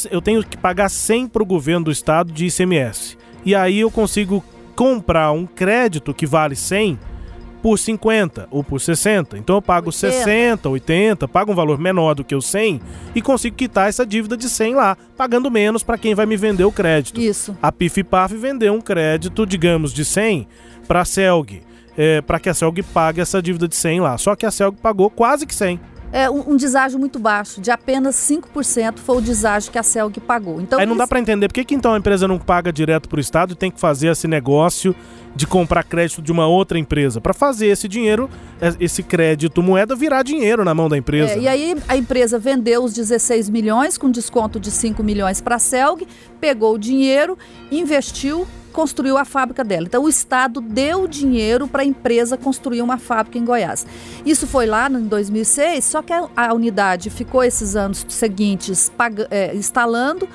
Eu 0.09 0.23
tenho 0.23 0.43
que 0.45 0.57
pagar 0.57 0.89
100 0.89 1.27
para 1.27 1.43
o 1.43 1.47
governo 1.47 1.87
do 1.87 1.91
Estado 1.91 2.33
de 2.33 2.47
ICMS. 2.47 3.19
E 3.45 3.57
aí 3.57 3.81
eu 3.81 3.91
consigo 3.91 4.43
comprar 4.77 5.33
um 5.33 5.47
crédito 5.47 6.15
que 6.15 6.27
vale 6.27 6.55
100 6.55 6.97
por 7.67 7.81
50 7.81 8.47
ou 8.49 8.63
por 8.63 8.81
60. 8.81 9.37
Então 9.37 9.57
eu 9.57 9.61
pago 9.61 9.89
80. 9.89 10.13
60, 10.13 10.69
80, 10.69 11.27
pago 11.27 11.51
um 11.51 11.55
valor 11.57 11.81
menor 11.81 12.15
do 12.15 12.23
que 12.23 12.33
o 12.33 12.41
100 12.41 12.81
e 13.13 13.21
consigo 13.21 13.57
quitar 13.57 13.89
essa 13.89 14.07
dívida 14.07 14.37
de 14.37 14.49
100 14.49 14.77
lá, 14.77 14.97
pagando 15.17 15.51
menos 15.51 15.83
para 15.83 15.99
quem 15.99 16.15
vai 16.15 16.27
me 16.27 16.37
vender 16.37 16.63
o 16.63 16.71
crédito. 16.71 17.21
Isso. 17.21 17.59
A 17.61 17.73
PIF 17.73 18.05
Paf 18.05 18.37
vendeu 18.37 18.73
um 18.73 18.81
crédito, 18.81 19.45
digamos, 19.45 19.93
de 19.93 20.05
100 20.05 20.47
para 20.87 21.01
a 21.01 21.05
Celg, 21.05 21.61
é, 21.99 22.21
para 22.21 22.39
que 22.39 22.49
a 22.49 22.55
Celg 22.55 22.85
pague 22.95 23.21
essa 23.21 23.43
dívida 23.43 23.67
de 23.67 23.75
100 23.75 23.99
lá. 23.99 24.17
Só 24.17 24.37
que 24.37 24.47
a 24.47 24.51
Celg 24.53 24.77
pagou 24.81 25.11
quase 25.11 25.45
que 25.45 25.53
100 25.53 25.81
é, 26.13 26.31
um, 26.31 26.53
um, 26.53 26.57
deságio 26.57 26.99
muito 26.99 27.19
baixo, 27.19 27.61
de 27.61 27.71
apenas 27.71 28.17
5% 28.17 28.99
foi 28.99 29.17
o 29.17 29.21
deságio 29.21 29.73
que 29.73 29.79
a 29.79 29.83
CELG 29.83 30.21
pagou. 30.21 30.61
Então, 30.61 30.79
Aí 30.79 30.87
não 30.87 30.97
dá 30.97 31.07
para 31.07 31.19
entender 31.19 31.49
por 31.49 31.55
que, 31.55 31.65
que 31.65 31.75
então 31.75 31.95
a 31.95 31.99
empresa 31.99 32.29
não 32.29 32.39
paga 32.39 32.73
direto 32.73 33.09
para 33.09 33.19
o 33.19 33.21
Estado 33.21 33.53
e 33.53 33.57
tem 33.57 33.71
que 33.71 33.81
fazer 33.81 34.09
esse 34.09 34.29
negócio 34.29 34.95
de 35.35 35.47
comprar 35.47 35.85
crédito 35.85 36.23
de 36.23 36.33
uma 36.33 36.47
outra 36.47 36.79
empresa 36.79 37.21
para 37.21 37.35
fazer 37.35 37.67
esse 37.67 37.87
dinheiro, 37.87 38.31
é, 38.61 38.75
esse 38.81 39.03
crédito 39.03 39.63
moeda 39.63 39.95
virar 39.95 40.23
dinheiro 40.23 40.65
na 40.65 40.75
mão 40.75 40.89
da 40.89 40.97
empresa. 40.97 41.35
É, 41.35 41.41
e 41.41 41.49
aí 41.49 41.77
a 41.87 41.97
empresa 41.97 42.39
vendeu 42.39 42.83
os 42.83 42.95
16 42.95 43.51
milhões 43.51 43.99
com 43.99 44.11
desconto 44.11 44.59
de 44.59 44.71
5 44.71 45.03
milhões 45.03 45.41
para 45.41 45.57
a 45.57 45.59
Celg, 45.59 46.07
pegou 46.41 46.75
o 46.75 46.79
dinheiro, 46.79 47.37
investiu 47.71 48.47
construiu 48.77 49.17
a 49.17 49.25
fábrica 49.25 49.65
dela. 49.65 49.87
Então, 49.87 50.05
o 50.05 50.09
Estado 50.09 50.61
deu 50.61 51.09
dinheiro 51.09 51.67
para 51.67 51.81
a 51.81 51.85
empresa 51.85 52.37
construir 52.37 52.83
uma 52.83 52.99
fábrica 52.99 53.39
em 53.39 53.45
Goiás. 53.45 53.87
Isso 54.25 54.47
foi 54.47 54.67
lá 54.67 54.87
em 54.91 55.05
2006, 55.05 55.83
só 55.83 56.03
que 56.03 56.13
a, 56.13 56.53
unidade 56.53 57.09
ficou 57.09 57.43
esses 57.43 57.75
anos 57.75 58.05
seguintes 58.07 58.93
é, 59.31 59.57
instalando 59.57 60.29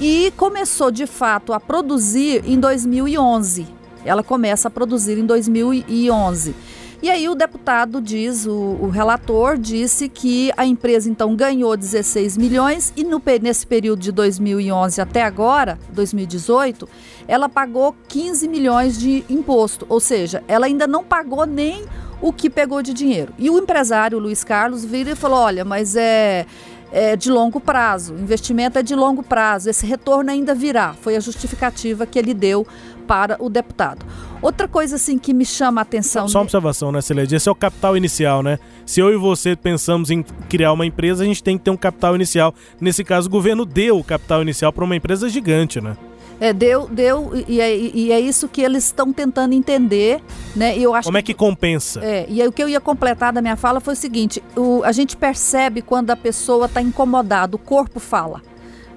e 0.00 0.32
começou 0.36 0.92
de 0.92 1.06
fato 1.06 1.52
a 1.52 1.58
produzir 1.58 2.44
em 2.46 2.60
2011. 2.60 3.66
Ela 4.04 4.22
começa 4.22 4.68
a 4.68 4.70
produzir 4.70 5.18
em 5.18 5.26
2011. 5.26 6.54
E 7.02 7.10
aí 7.10 7.28
o 7.28 7.34
deputado 7.34 8.00
diz, 8.00 8.46
o, 8.46 8.78
o, 8.80 8.88
relator 8.88 9.58
disse 9.58 10.08
que 10.08 10.52
a 10.56 10.64
empresa 10.64 11.10
então 11.10 11.34
ganhou 11.34 11.76
16 11.76 12.36
milhões 12.36 12.92
e 12.96 13.02
no, 13.02 13.20
nesse 13.42 13.66
período 13.66 13.98
de 13.98 14.12
2011 14.12 15.00
até 15.00 15.24
agora, 15.24 15.80
2018, 15.92 16.88
ela 17.26 17.48
pagou 17.48 17.92
15 18.06 18.46
milhões 18.46 18.96
de 18.96 19.24
imposto, 19.28 19.84
ou 19.88 19.98
seja, 19.98 20.44
ela 20.46 20.66
ainda 20.66 20.86
não 20.86 21.02
pagou 21.02 21.44
nem 21.44 21.84
o 22.20 22.32
que 22.32 22.48
pegou 22.48 22.80
de 22.80 22.94
dinheiro. 22.94 23.34
E 23.36 23.50
o 23.50 23.58
empresário 23.58 24.20
Luiz 24.20 24.44
Carlos 24.44 24.84
vira 24.84 25.10
e 25.10 25.16
falou: 25.16 25.40
olha, 25.40 25.64
mas 25.64 25.96
é 25.96 26.46
é, 26.92 27.16
de 27.16 27.30
longo 27.30 27.58
prazo, 27.58 28.14
o 28.14 28.20
investimento 28.20 28.78
é 28.78 28.82
de 28.82 28.94
longo 28.94 29.22
prazo, 29.22 29.70
esse 29.70 29.86
retorno 29.86 30.30
ainda 30.30 30.54
virá. 30.54 30.92
Foi 30.92 31.16
a 31.16 31.20
justificativa 31.20 32.06
que 32.06 32.18
ele 32.18 32.34
deu 32.34 32.66
para 33.06 33.36
o 33.40 33.48
deputado. 33.48 34.04
Outra 34.42 34.66
coisa 34.66 34.96
assim 34.96 35.16
que 35.16 35.32
me 35.32 35.46
chama 35.46 35.80
a 35.80 35.82
atenção. 35.82 36.26
Só 36.26 36.38
uma 36.38 36.42
observação, 36.42 36.90
né, 36.90 37.00
Celede? 37.00 37.36
Esse 37.36 37.48
é 37.48 37.52
o 37.52 37.54
capital 37.54 37.96
inicial, 37.96 38.42
né? 38.42 38.58
Se 38.84 39.00
eu 39.00 39.12
e 39.12 39.16
você 39.16 39.54
pensamos 39.54 40.10
em 40.10 40.24
criar 40.48 40.72
uma 40.72 40.84
empresa, 40.84 41.22
a 41.22 41.26
gente 41.26 41.42
tem 41.42 41.56
que 41.56 41.62
ter 41.62 41.70
um 41.70 41.76
capital 41.76 42.16
inicial. 42.16 42.52
Nesse 42.80 43.04
caso, 43.04 43.28
o 43.28 43.30
governo 43.30 43.64
deu 43.64 43.98
o 43.98 44.04
capital 44.04 44.42
inicial 44.42 44.72
para 44.72 44.84
uma 44.84 44.96
empresa 44.96 45.28
gigante, 45.28 45.80
né? 45.80 45.96
É, 46.40 46.52
deu, 46.52 46.88
deu, 46.88 47.30
e 47.46 47.60
é, 47.60 47.76
e 47.76 48.10
é 48.10 48.18
isso 48.18 48.48
que 48.48 48.62
eles 48.62 48.86
estão 48.86 49.12
tentando 49.12 49.54
entender, 49.54 50.20
né? 50.56 50.76
eu 50.76 50.92
acho 50.92 51.06
Como 51.06 51.16
é 51.16 51.22
que 51.22 51.32
compensa? 51.32 52.04
É, 52.04 52.26
e 52.28 52.42
aí, 52.42 52.48
o 52.48 52.50
que 52.50 52.60
eu 52.60 52.68
ia 52.68 52.80
completar 52.80 53.32
da 53.32 53.40
minha 53.40 53.54
fala 53.54 53.78
foi 53.78 53.94
o 53.94 53.96
seguinte: 53.96 54.42
o, 54.56 54.82
a 54.82 54.90
gente 54.90 55.16
percebe 55.16 55.82
quando 55.82 56.10
a 56.10 56.16
pessoa 56.16 56.66
está 56.66 56.82
incomodada, 56.82 57.54
o 57.54 57.58
corpo 57.60 58.00
fala. 58.00 58.42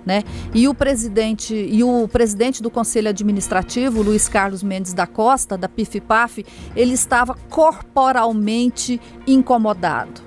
Né? 0.06 0.24
E 0.54 0.68
o 0.68 0.74
presidente 0.74 1.56
e 1.56 1.84
o 1.84 2.08
presidente 2.08 2.62
do 2.62 2.70
Conselho 2.70 3.10
Administrativo, 3.10 4.04
Luiz 4.04 4.30
Carlos 4.30 4.62
Mendes 4.62 4.94
da 4.94 5.08
Costa, 5.08 5.58
da 5.58 5.68
PIF-PAF, 5.68 6.46
ele 6.76 6.94
estava 6.94 7.36
corporalmente 7.50 9.02
incomodado. 9.26 10.22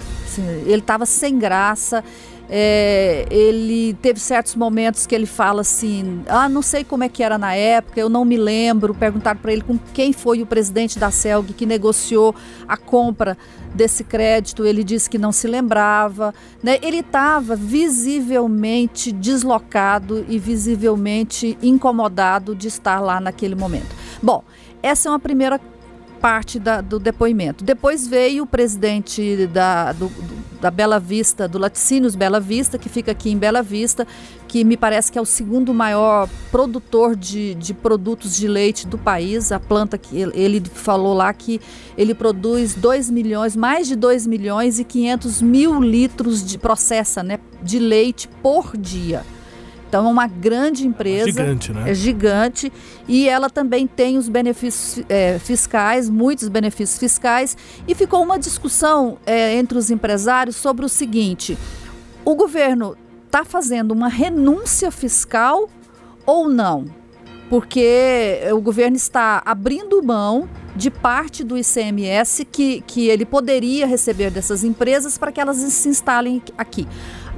Ele 0.67 0.79
estava 0.79 1.07
sem 1.07 1.39
graça. 1.39 2.05
É, 2.51 3.27
ele 3.31 3.93
teve 4.01 4.19
certos 4.19 4.55
momentos 4.55 5.07
que 5.07 5.15
ele 5.15 5.27
fala 5.27 5.61
assim: 5.61 6.23
ah, 6.27 6.49
não 6.49 6.63
sei 6.63 6.83
como 6.83 7.05
é 7.05 7.09
que 7.09 7.23
era 7.23 7.37
na 7.37 7.55
época, 7.55 8.01
eu 8.01 8.09
não 8.09 8.25
me 8.25 8.37
lembro. 8.37 8.95
Perguntaram 8.95 9.39
para 9.39 9.53
ele 9.53 9.63
com 9.63 9.79
quem 9.93 10.13
foi 10.13 10.41
o 10.41 10.47
presidente 10.47 10.99
da 10.99 11.11
CELG 11.11 11.53
que 11.53 11.67
negociou 11.67 12.35
a 12.67 12.77
compra 12.77 13.37
desse 13.75 14.03
crédito. 14.03 14.65
Ele 14.65 14.83
disse 14.83 15.11
que 15.11 15.19
não 15.19 15.31
se 15.31 15.47
lembrava. 15.47 16.35
Né? 16.63 16.79
Ele 16.83 17.01
estava 17.01 17.55
visivelmente 17.55 19.13
deslocado 19.13 20.25
e 20.29 20.39
visivelmente 20.39 21.59
incomodado 21.63 22.55
de 22.55 22.69
estar 22.69 23.01
lá 23.01 23.21
naquele 23.21 23.55
momento. 23.55 23.95
Bom, 24.23 24.43
essa 24.83 25.09
é 25.09 25.13
uma 25.13 25.19
primeira 25.19 25.61
parte 26.21 26.59
da, 26.59 26.81
do 26.81 26.99
depoimento. 26.99 27.65
Depois 27.65 28.07
veio 28.07 28.45
o 28.45 28.47
presidente 28.47 29.47
da, 29.47 29.93
do, 29.93 30.11
da 30.61 30.71
Bela 30.71 30.99
Vista, 30.99 31.49
do 31.49 31.59
Laticínios 31.59 32.15
Bela 32.15 32.41
Vista, 32.41 32.77
que 32.79 32.89
fica 32.89 33.13
aqui 33.13 33.31
em 33.31 33.39
Bela 33.39 33.63
Vista, 33.63 34.07
que 34.47 34.65
me 34.65 34.77
parece 34.77 35.13
que 35.13 35.19
é 35.19 35.21
o 35.21 35.27
segundo 35.27 35.73
maior 35.73 36.29
produtor 36.51 37.15
de, 37.15 37.55
de 37.55 37.73
produtos 37.73 38.37
de 38.37 38.49
leite 38.49 38.87
do 38.87 38.99
país. 38.99 39.53
A 39.53 39.61
planta 39.61 39.97
que 39.97 40.19
ele, 40.19 40.63
falou 40.73 41.15
lá 41.15 41.33
que 41.33 41.61
ele 41.97 42.15
produz 42.15 42.75
2 42.75 43.11
milhões, 43.11 43.55
mais 43.55 43.87
de 43.87 43.95
2 43.95 44.27
milhões 44.27 44.79
e 44.79 44.85
500 44.85 45.43
mil 45.43 45.81
litros 45.81 46.45
de 46.45 46.59
processa 46.59 47.23
né, 47.23 47.39
de 47.63 47.79
leite 47.79 48.29
por 48.43 48.77
dia. 48.77 49.25
Então 49.89 50.07
é 50.07 50.11
uma 50.11 50.27
grande 50.27 50.87
empresa. 50.87 51.31
É 51.31 51.33
gigante, 51.33 51.73
né? 51.73 51.91
É 51.91 51.95
gigante. 51.95 52.73
E 53.09 53.29
ela 53.29 53.49
também 53.49 53.87
tem 53.87 54.19
os 54.19 54.29
benefícios 54.29 55.05
é, 55.09 55.39
fiscais, 55.39 56.11
muitos 56.11 56.49
benefícios 56.49 56.99
fiscais. 56.99 57.57
E 57.87 57.95
ficou 57.95 58.23
uma 58.23 58.39
discussão 58.39 59.17
é, 59.25 59.55
entre 59.55 59.79
os 59.79 59.91
empresários 59.91 60.57
sobre 60.57 60.85
o 60.85 60.89
seguinte: 60.89 61.57
o 62.23 62.35
governo 62.35 62.97
está 63.27 63.45
fazendo 63.45 63.93
uma 63.93 64.09
renúncia 64.09 64.91
fiscal 64.91 65.69
ou 66.27 66.51
não? 66.51 66.85
Porque 67.49 68.41
o 68.53 68.61
governo 68.61 68.95
está 68.95 69.41
abrindo 69.43 70.03
mão 70.03 70.47
de 70.77 70.91
parte 70.91 71.43
do 71.43 71.57
ICMS 71.57 72.45
que, 72.45 72.83
que 72.83 73.09
ele 73.09 73.25
poderia 73.25 73.87
receber 73.87 74.31
dessas 74.31 74.63
empresas 74.63 75.17
para 75.17 75.33
que 75.33 75.41
elas 75.41 75.57
se 75.57 75.89
instalem 75.89 76.43
aqui 76.59 76.87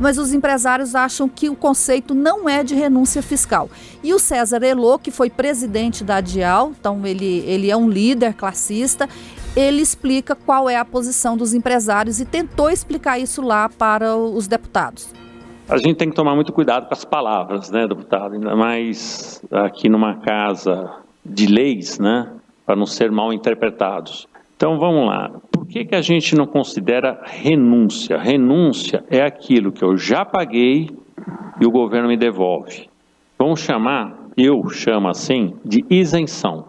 mas 0.01 0.17
os 0.17 0.33
empresários 0.33 0.95
acham 0.95 1.29
que 1.29 1.51
o 1.51 1.55
conceito 1.55 2.15
não 2.15 2.49
é 2.49 2.65
de 2.65 2.75
renúncia 2.75 3.23
fiscal. 3.23 3.69
E 4.03 4.15
o 4.15 4.19
César 4.19 4.63
Elô, 4.63 4.99
que 4.99 5.11
foi 5.11 5.29
presidente 5.29 6.03
da 6.03 6.17
Adial, 6.17 6.73
então 6.81 7.07
ele, 7.07 7.45
ele 7.47 7.71
é 7.71 7.77
um 7.77 7.89
líder 7.89 8.33
classista, 8.33 9.07
ele 9.55 9.83
explica 9.83 10.35
qual 10.35 10.71
é 10.71 10.77
a 10.77 10.85
posição 10.85 11.37
dos 11.37 11.53
empresários 11.53 12.19
e 12.19 12.25
tentou 12.25 12.71
explicar 12.71 13.19
isso 13.19 13.43
lá 13.43 13.69
para 13.69 14.17
os 14.17 14.49
deputados. 14.49 15.13
A 15.69 15.77
gente 15.77 15.97
tem 15.97 16.09
que 16.09 16.17
tomar 16.17 16.35
muito 16.35 16.53
cuidado 16.53 16.89
com 16.89 16.95
as 16.95 17.05
palavras, 17.05 17.71
né, 17.71 17.87
deputado? 17.87 18.35
Ainda 18.35 18.57
mais 18.57 19.41
aqui 19.53 19.89
numa 19.89 20.17
casa 20.17 20.91
de 21.25 21.47
leis, 21.47 21.99
né, 21.99 22.29
para 22.65 22.75
não 22.75 22.87
ser 22.87 23.13
mal 23.13 23.33
interpretados. 23.33 24.27
Então 24.57 24.79
vamos 24.79 25.07
lá. 25.07 25.31
Que, 25.71 25.85
que 25.85 25.95
a 25.95 26.03
gente 26.03 26.35
não 26.35 26.49
considera 26.49 27.21
renúncia? 27.25 28.19
Renúncia 28.19 29.05
é 29.09 29.23
aquilo 29.23 29.71
que 29.71 29.85
eu 29.85 29.97
já 29.97 30.25
paguei 30.25 30.91
e 31.61 31.65
o 31.65 31.71
governo 31.71 32.09
me 32.09 32.17
devolve. 32.17 32.89
Vamos 33.39 33.61
chamar, 33.61 34.19
eu 34.37 34.69
chamo 34.69 35.07
assim, 35.07 35.55
de 35.65 35.85
isenção. 35.89 36.67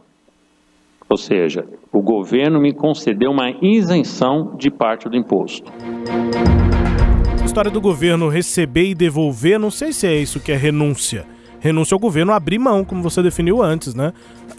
Ou 1.09 1.17
seja, 1.17 1.65
o 1.91 1.99
governo 1.99 2.61
me 2.61 2.73
concedeu 2.73 3.31
uma 3.31 3.49
isenção 3.59 4.55
de 4.55 4.69
parte 4.69 5.09
do 5.09 5.17
imposto. 5.17 5.73
A 7.41 7.43
história 7.43 7.71
do 7.71 7.81
governo 7.81 8.29
receber 8.29 8.91
e 8.91 8.93
devolver, 8.93 9.57
não 9.57 9.71
sei 9.71 9.93
se 9.93 10.05
é 10.05 10.15
isso 10.15 10.39
que 10.39 10.51
é 10.51 10.55
renúncia. 10.55 11.25
Renúncia 11.61 11.95
ao 11.95 11.99
governo 11.99 12.33
abrir 12.33 12.59
mão, 12.59 12.83
como 12.83 13.01
você 13.01 13.23
definiu 13.23 13.61
antes, 13.61 13.93
né? 13.93 14.11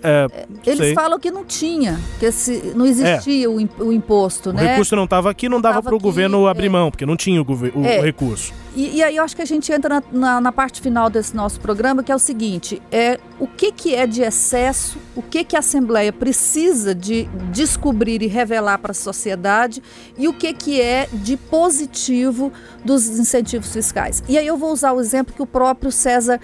É, 0.02 0.26
Eles 0.64 0.78
sei. 0.78 0.94
falam 0.94 1.18
que 1.18 1.30
não 1.30 1.44
tinha, 1.44 2.00
que 2.18 2.26
esse, 2.26 2.73
não 2.75 2.87
existia 2.87 3.44
é. 3.44 3.49
o, 3.49 3.92
imposto, 3.92 4.50
o 4.50 4.52
né? 4.52 4.62
O 4.62 4.66
recurso 4.68 4.97
não 4.97 5.04
estava 5.04 5.30
aqui, 5.30 5.49
não 5.49 5.61
dava 5.61 5.82
para 5.82 5.94
o 5.94 5.99
governo 5.99 6.47
abrir 6.47 6.66
é. 6.66 6.71
mão, 6.71 6.90
porque 6.90 7.04
não 7.04 7.16
tinha 7.16 7.40
o, 7.42 7.44
o 7.44 7.85
é. 7.85 8.00
recurso. 8.00 8.52
E, 8.75 8.97
e, 8.97 9.02
aí 9.02 9.16
eu 9.16 9.25
acho 9.25 9.37
que 9.37 9.42
a 9.42 9.47
gente 9.47 9.71
entra 9.71 9.97
na, 9.97 10.02
na, 10.11 10.40
na, 10.40 10.52
parte 10.52 10.80
final 10.80 11.11
desse 11.11 11.37
nosso 11.37 11.61
programa, 11.61 12.02
que 12.02 12.11
é 12.11 12.14
o 12.14 12.18
seguinte: 12.18 12.80
é 12.90 13.21
o 13.38 13.47
que, 13.47 13.71
que 13.71 13.94
é 13.94 14.06
de 14.06 14.23
excesso, 14.23 14.99
o 15.14 15.21
que, 15.21 15.44
que 15.44 15.54
a 15.54 15.59
Assembleia 15.59 16.11
precisa 16.11 16.94
de 16.94 17.28
descobrir 17.50 18.23
e 18.23 18.26
revelar 18.26 18.78
para 18.78 18.92
a 18.92 18.94
sociedade 18.94 19.82
e 20.16 20.26
o 20.26 20.32
que, 20.32 20.54
que 20.54 20.80
é 20.80 21.06
de 21.12 21.37
positivo 21.37 22.50
dos 22.82 23.06
incentivos 23.09 23.71
fiscais. 23.71 24.23
E 24.26 24.38
aí 24.38 24.47
eu 24.47 24.56
vou 24.56 24.73
usar 24.73 24.92
o 24.92 25.00
exemplo 25.00 25.35
que 25.35 25.42
o 25.42 25.47
próprio 25.47 25.92
César 25.92 26.40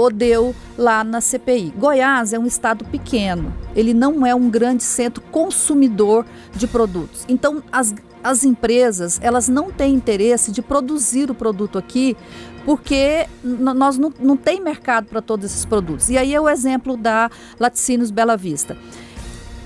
Elô 0.00 0.10
deu 0.10 0.54
lá 0.78 1.04
na 1.04 1.20
CPI. 1.20 1.74
Goiás 1.76 2.32
é 2.32 2.38
um 2.38 2.46
estado 2.46 2.86
pequeno, 2.86 3.52
ele 3.76 3.92
não 3.92 4.24
é 4.24 4.34
um 4.34 4.48
grande 4.48 4.82
centro 4.82 5.22
consumidor 5.30 6.24
de 6.54 6.66
produtos. 6.66 7.26
Então, 7.28 7.62
as 7.70 7.94
as 8.22 8.44
empresas 8.44 9.18
elas 9.22 9.48
não 9.48 9.70
têm 9.70 9.94
interesse 9.94 10.52
de 10.52 10.60
produzir 10.60 11.30
o 11.30 11.34
produto 11.34 11.78
aqui 11.78 12.14
porque 12.66 13.26
nós 13.42 13.96
não, 13.96 14.12
não 14.20 14.36
tem 14.36 14.60
mercado 14.60 15.06
para 15.06 15.22
todos 15.22 15.46
esses 15.46 15.64
produtos. 15.64 16.10
E 16.10 16.18
aí 16.18 16.34
é 16.34 16.38
o 16.38 16.46
exemplo 16.46 16.98
da 16.98 17.30
Laticínios 17.58 18.10
Bela 18.10 18.36
Vista. 18.36 18.76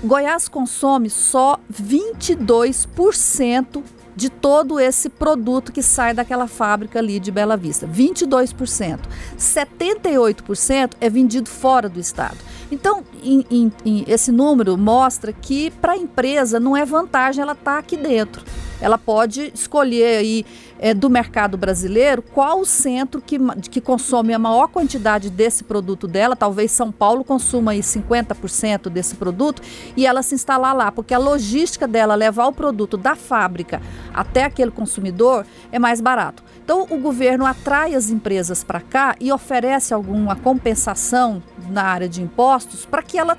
Goiás 0.01 0.47
consome 0.47 1.09
só 1.09 1.59
22% 1.69 3.83
de 4.15 4.29
todo 4.29 4.79
esse 4.79 5.09
produto 5.09 5.71
que 5.71 5.83
sai 5.83 6.13
daquela 6.13 6.47
fábrica 6.47 6.99
ali 6.99 7.19
de 7.19 7.31
Bela 7.31 7.57
Vista. 7.57 7.87
22%. 7.87 8.99
78% 9.37 10.91
é 11.01 11.09
vendido 11.09 11.49
fora 11.49 11.89
do 11.89 11.99
estado. 11.99 12.37
Então, 12.71 13.03
em, 13.21 13.45
em, 13.51 13.71
em, 13.85 14.05
esse 14.07 14.31
número 14.31 14.77
mostra 14.77 15.33
que 15.33 15.71
para 15.71 15.93
a 15.93 15.97
empresa 15.97 16.59
não 16.59 16.75
é 16.75 16.85
vantagem 16.85 17.41
ela 17.41 17.53
estar 17.53 17.73
tá 17.73 17.77
aqui 17.77 17.97
dentro. 17.97 18.43
Ela 18.81 18.97
pode 18.97 19.51
escolher 19.53 20.17
aí 20.17 20.45
é, 20.79 20.93
do 20.93 21.09
mercado 21.09 21.57
brasileiro 21.57 22.21
qual 22.21 22.59
o 22.59 22.65
centro 22.65 23.21
que, 23.21 23.37
que 23.69 23.79
consome 23.79 24.33
a 24.33 24.39
maior 24.39 24.67
quantidade 24.67 25.29
desse 25.29 25.63
produto 25.63 26.07
dela. 26.07 26.35
Talvez 26.35 26.71
São 26.71 26.91
Paulo 26.91 27.23
consuma 27.23 27.71
aí 27.71 27.79
50% 27.79 28.89
desse 28.89 29.15
produto 29.15 29.61
e 29.95 30.05
ela 30.05 30.21
se 30.21 30.35
instalar 30.35 30.75
lá, 30.75 30.91
porque 30.91 31.13
a 31.13 31.17
logística 31.17 31.87
dela 31.87 32.15
levar 32.15 32.47
o 32.47 32.53
produto 32.53 32.97
da 32.97 33.15
fábrica 33.15 33.81
até 34.13 34.43
aquele 34.43 34.71
consumidor 34.71 35.45
é 35.71 35.79
mais 35.79 36.01
barato. 36.01 36.43
Então, 36.63 36.87
o 36.89 36.97
governo 36.97 37.45
atrai 37.45 37.93
as 37.93 38.09
empresas 38.09 38.63
para 38.63 38.81
cá 38.81 39.15
e 39.19 39.31
oferece 39.31 39.93
alguma 39.93 40.35
compensação 40.35 41.41
na 41.69 41.83
área 41.83 42.09
de 42.09 42.21
impostos 42.21 42.85
para 42.85 43.03
que 43.03 43.17
ela 43.17 43.37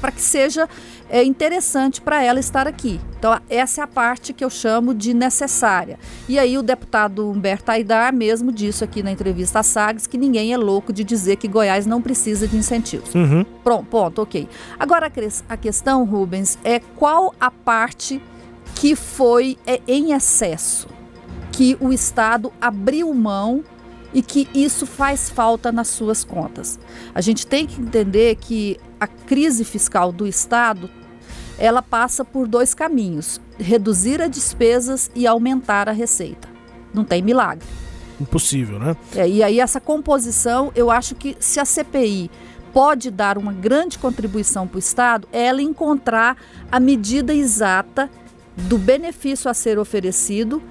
para 0.00 0.12
que 0.12 0.20
seja 0.20 0.68
é, 1.08 1.22
interessante 1.22 2.00
para 2.00 2.22
ela 2.22 2.40
estar 2.40 2.66
aqui. 2.66 3.00
Então, 3.18 3.38
essa 3.48 3.80
é 3.80 3.84
a 3.84 3.86
parte 3.86 4.32
que 4.32 4.44
eu 4.44 4.50
chamo 4.50 4.94
de 4.94 5.14
necessária. 5.14 5.98
E 6.28 6.38
aí, 6.38 6.58
o 6.58 6.62
deputado 6.62 7.30
Humberto 7.30 7.70
Aidar 7.70 8.12
mesmo 8.12 8.52
disse 8.52 8.84
aqui 8.84 9.02
na 9.02 9.10
entrevista 9.10 9.60
à 9.60 9.62
Sagres 9.62 10.06
que 10.06 10.18
ninguém 10.18 10.52
é 10.52 10.56
louco 10.56 10.92
de 10.92 11.04
dizer 11.04 11.36
que 11.36 11.48
Goiás 11.48 11.86
não 11.86 12.02
precisa 12.02 12.46
de 12.46 12.56
incentivos. 12.56 13.14
Uhum. 13.14 13.44
Pronto, 13.62 13.86
ponto, 13.86 14.22
ok. 14.22 14.48
Agora, 14.78 15.10
a 15.48 15.56
questão, 15.56 16.04
Rubens, 16.04 16.58
é 16.64 16.80
qual 16.80 17.34
a 17.40 17.50
parte 17.50 18.20
que 18.74 18.96
foi 18.96 19.56
é, 19.66 19.80
em 19.86 20.12
excesso, 20.12 20.88
que 21.52 21.76
o 21.80 21.92
Estado 21.92 22.52
abriu 22.60 23.12
mão 23.14 23.62
e 24.14 24.22
que 24.22 24.48
isso 24.54 24.86
faz 24.86 25.28
falta 25.28 25.72
nas 25.72 25.88
suas 25.88 26.24
contas. 26.24 26.78
A 27.12 27.20
gente 27.20 27.46
tem 27.46 27.66
que 27.66 27.80
entender 27.80 28.36
que 28.36 28.78
a 28.98 29.06
crise 29.06 29.64
fiscal 29.64 30.12
do 30.12 30.26
Estado 30.26 30.88
ela 31.58 31.82
passa 31.82 32.24
por 32.24 32.46
dois 32.46 32.72
caminhos: 32.72 33.40
reduzir 33.58 34.22
as 34.22 34.30
despesas 34.30 35.10
e 35.14 35.26
aumentar 35.26 35.88
a 35.88 35.92
receita. 35.92 36.48
Não 36.92 37.04
tem 37.04 37.20
milagre. 37.20 37.66
Impossível, 38.20 38.78
né? 38.78 38.96
É, 39.16 39.28
e 39.28 39.42
aí 39.42 39.58
essa 39.58 39.80
composição, 39.80 40.70
eu 40.76 40.90
acho 40.90 41.16
que 41.16 41.36
se 41.40 41.58
a 41.58 41.64
CPI 41.64 42.30
pode 42.72 43.10
dar 43.10 43.36
uma 43.36 43.52
grande 43.52 43.98
contribuição 43.98 44.66
para 44.66 44.76
o 44.76 44.78
Estado, 44.78 45.28
é 45.32 45.46
ela 45.46 45.60
encontrar 45.60 46.36
a 46.70 46.78
medida 46.78 47.34
exata 47.34 48.08
do 48.56 48.78
benefício 48.78 49.50
a 49.50 49.54
ser 49.54 49.78
oferecido 49.78 50.62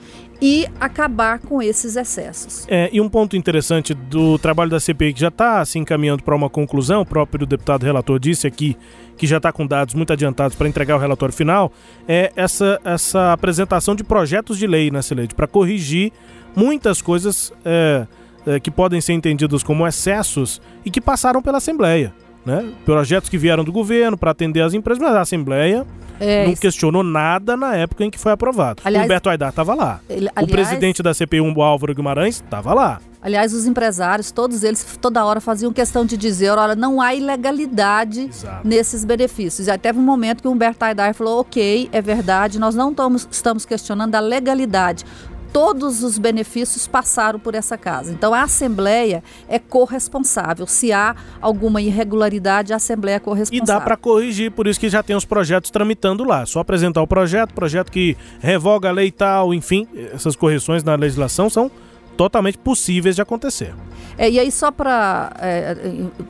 e 0.44 0.68
acabar 0.78 1.40
com 1.40 1.62
esses 1.62 1.96
excessos. 1.96 2.66
É, 2.68 2.90
e 2.92 3.00
um 3.00 3.08
ponto 3.08 3.38
interessante 3.38 3.94
do 3.94 4.38
trabalho 4.38 4.70
da 4.70 4.78
CPI 4.78 5.14
que 5.14 5.22
já 5.22 5.30
está 5.30 5.64
se 5.64 5.80
encaminhando 5.80 6.22
para 6.22 6.36
uma 6.36 6.50
conclusão, 6.50 7.00
o 7.00 7.06
próprio 7.06 7.46
deputado 7.46 7.84
relator 7.84 8.20
disse 8.20 8.46
aqui 8.46 8.76
que 9.16 9.26
já 9.26 9.38
está 9.38 9.54
com 9.54 9.66
dados 9.66 9.96
muito 9.96 10.12
adiantados 10.12 10.58
para 10.58 10.68
entregar 10.68 10.98
o 10.98 11.00
relatório 11.00 11.34
final, 11.34 11.72
é 12.06 12.30
essa, 12.36 12.78
essa 12.84 13.32
apresentação 13.32 13.96
de 13.96 14.04
projetos 14.04 14.58
de 14.58 14.68
lei 14.68 14.92
na 14.92 15.02
Celede 15.02 15.34
para 15.34 15.48
corrigir 15.48 16.12
muitas 16.54 17.02
coisas 17.02 17.54
é, 17.64 18.06
é, 18.46 18.60
que 18.60 18.70
podem 18.70 19.00
ser 19.00 19.14
entendidas 19.14 19.64
como 19.64 19.88
excessos 19.88 20.62
e 20.84 20.92
que 20.92 21.00
passaram 21.00 21.42
pela 21.42 21.60
Assembleia. 21.60 22.14
Né? 22.46 22.72
Projetos 22.86 23.30
que 23.30 23.38
vieram 23.38 23.64
do 23.64 23.72
governo 23.72 24.18
para 24.18 24.32
atender 24.32 24.62
as 24.62 24.74
empresas, 24.74 25.02
mas 25.02 25.16
a 25.16 25.22
Assembleia 25.22 25.86
é, 26.20 26.46
não 26.46 26.56
questionou 26.56 27.04
nada 27.04 27.56
na 27.56 27.76
época 27.76 28.04
em 28.04 28.10
que 28.10 28.20
foi 28.20 28.32
aprovado. 28.32 28.82
Aliás, 28.84 29.06
Humberto 29.06 29.30
Aidar 29.30 29.50
estava 29.50 29.74
lá. 29.74 30.00
Ele, 30.10 30.30
aliás, 30.36 30.48
o 30.48 30.52
presidente 30.52 31.02
da 31.02 31.14
CPI, 31.14 31.42
o 31.42 31.62
Álvaro 31.62 31.94
Guimarães, 31.96 32.36
estava 32.36 32.74
lá. 32.74 33.00
Aliás, 33.22 33.54
os 33.54 33.66
empresários, 33.66 34.32
todos 34.32 34.64
eles, 34.64 34.98
toda 35.00 35.24
hora 35.24 35.40
faziam 35.40 35.72
questão 35.72 36.06
de 36.06 36.18
dizer, 36.18 36.50
olha, 36.50 36.76
não 36.76 37.00
há 37.00 37.16
ilegalidade 37.16 38.24
Exato. 38.24 38.68
nesses 38.68 39.06
benefícios. 39.06 39.68
E 39.68 39.72
até 39.72 39.90
teve 39.90 40.00
um 40.00 40.02
momento 40.02 40.42
que 40.42 40.48
o 40.50 40.52
Humberto 40.52 40.84
Aidar 40.84 41.14
falou, 41.14 41.40
ok, 41.40 41.88
é 41.94 42.02
verdade, 42.02 42.60
nós 42.60 42.76
não 42.76 42.92
estamos, 42.92 43.26
estamos 43.32 43.66
questionando 43.66 44.16
a 44.16 44.20
legalidade 44.20 45.06
todos 45.54 46.04
os 46.04 46.18
benefícios 46.18 46.88
passaram 46.88 47.40
por 47.40 47.54
essa 47.54 47.78
casa. 47.78 48.12
Então 48.12 48.34
a 48.34 48.42
Assembleia 48.42 49.24
é 49.48 49.60
corresponsável. 49.60 50.66
Se 50.66 50.92
há 50.92 51.16
alguma 51.40 51.80
irregularidade, 51.82 52.74
a 52.74 52.78
Assembleia 52.78 53.18
é 53.18 53.20
corresponsável. 53.20 53.64
E 53.64 53.66
dá 53.66 53.80
para 53.80 53.96
corrigir, 53.96 54.52
por 54.52 54.66
isso 54.66 54.80
que 54.80 54.90
já 54.90 55.04
tem 55.04 55.16
os 55.16 55.24
projetos 55.24 55.70
tramitando 55.70 56.24
lá. 56.24 56.46
Só 56.46 56.60
apresentar 56.60 57.02
o 57.04 57.08
projeto, 57.08 57.54
projeto 57.54 57.92
que 57.92 58.18
revoga 58.40 58.90
a 58.90 58.92
lei 58.92 59.08
e 59.08 59.12
tal, 59.12 59.54
enfim, 59.54 59.88
essas 60.12 60.36
correções 60.36 60.84
na 60.84 60.96
legislação 60.96 61.50
são 61.50 61.70
totalmente 62.18 62.58
possíveis 62.58 63.16
de 63.16 63.22
acontecer. 63.22 63.74
É, 64.18 64.30
e 64.30 64.40
aí, 64.40 64.52
só 64.52 64.72
para 64.72 65.32
é, 65.40 65.76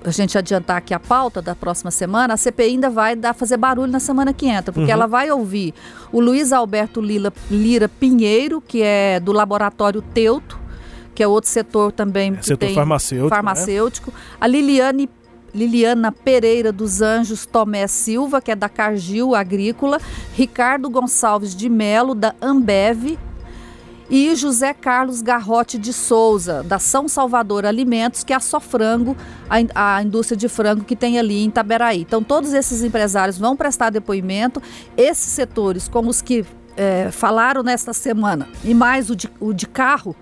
a 0.05 0.11
gente 0.11 0.37
adiantar 0.37 0.77
aqui 0.77 0.93
a 0.93 0.99
pauta 0.99 1.41
da 1.41 1.53
próxima 1.53 1.91
semana, 1.91 2.33
a 2.33 2.37
CPI 2.37 2.63
ainda 2.63 2.89
vai 2.89 3.15
dar, 3.15 3.33
fazer 3.33 3.57
barulho 3.57 3.91
na 3.91 3.99
semana 3.99 4.33
que 4.33 4.47
entra, 4.47 4.71
porque 4.71 4.85
uhum. 4.85 4.97
ela 4.97 5.07
vai 5.07 5.29
ouvir 5.29 5.73
o 6.11 6.21
Luiz 6.21 6.53
Alberto 6.53 7.01
Lila, 7.01 7.33
Lira 7.51 7.89
Pinheiro, 7.89 8.61
que 8.61 8.81
é 8.81 9.19
do 9.19 9.31
Laboratório 9.31 10.01
Teuto, 10.01 10.57
que 11.13 11.21
é 11.21 11.27
outro 11.27 11.49
setor 11.49 11.91
também. 11.91 12.35
É, 12.39 12.41
setor 12.41 12.69
farmacêutico. 12.69 13.29
Farmacêutico. 13.29 14.11
Né? 14.11 14.17
A 14.39 14.47
Liliane 14.47 15.09
Liliana 15.53 16.11
Pereira 16.11 16.71
dos 16.71 17.01
Anjos 17.01 17.45
Tomé 17.45 17.85
Silva, 17.85 18.41
que 18.41 18.49
é 18.49 18.55
da 18.55 18.67
Cargill 18.67 19.35
Agrícola, 19.35 20.01
Ricardo 20.33 20.89
Gonçalves 20.89 21.55
de 21.55 21.69
Melo, 21.69 22.15
da 22.15 22.33
Ambev, 22.41 23.17
e 24.09 24.35
José 24.35 24.73
Carlos 24.73 25.21
Garrote 25.21 25.77
de 25.77 25.93
Souza, 25.93 26.63
da 26.63 26.79
São 26.79 27.07
Salvador 27.07 27.65
Alimentos, 27.65 28.23
que 28.23 28.33
é 28.33 28.35
a 28.35 28.39
Só 28.39 28.59
Frango, 28.59 29.15
a, 29.49 29.95
a 29.95 30.03
indústria 30.03 30.37
de 30.37 30.47
frango 30.49 30.83
que 30.83 30.95
tem 30.95 31.17
ali 31.17 31.43
em 31.43 31.47
Itaberaí. 31.47 32.01
Então, 32.01 32.23
todos 32.23 32.53
esses 32.53 32.83
empresários 32.83 33.37
vão 33.37 33.55
prestar 33.55 33.89
depoimento. 33.89 34.61
Esses 34.97 35.31
setores, 35.31 35.87
como 35.87 36.09
os 36.09 36.21
que 36.21 36.45
é, 36.75 37.09
falaram 37.11 37.63
nesta 37.63 37.93
semana, 37.93 38.47
e 38.63 38.73
mais 38.73 39.09
o 39.09 39.15
de, 39.15 39.29
o 39.39 39.53
de 39.53 39.67
carro, 39.67 40.15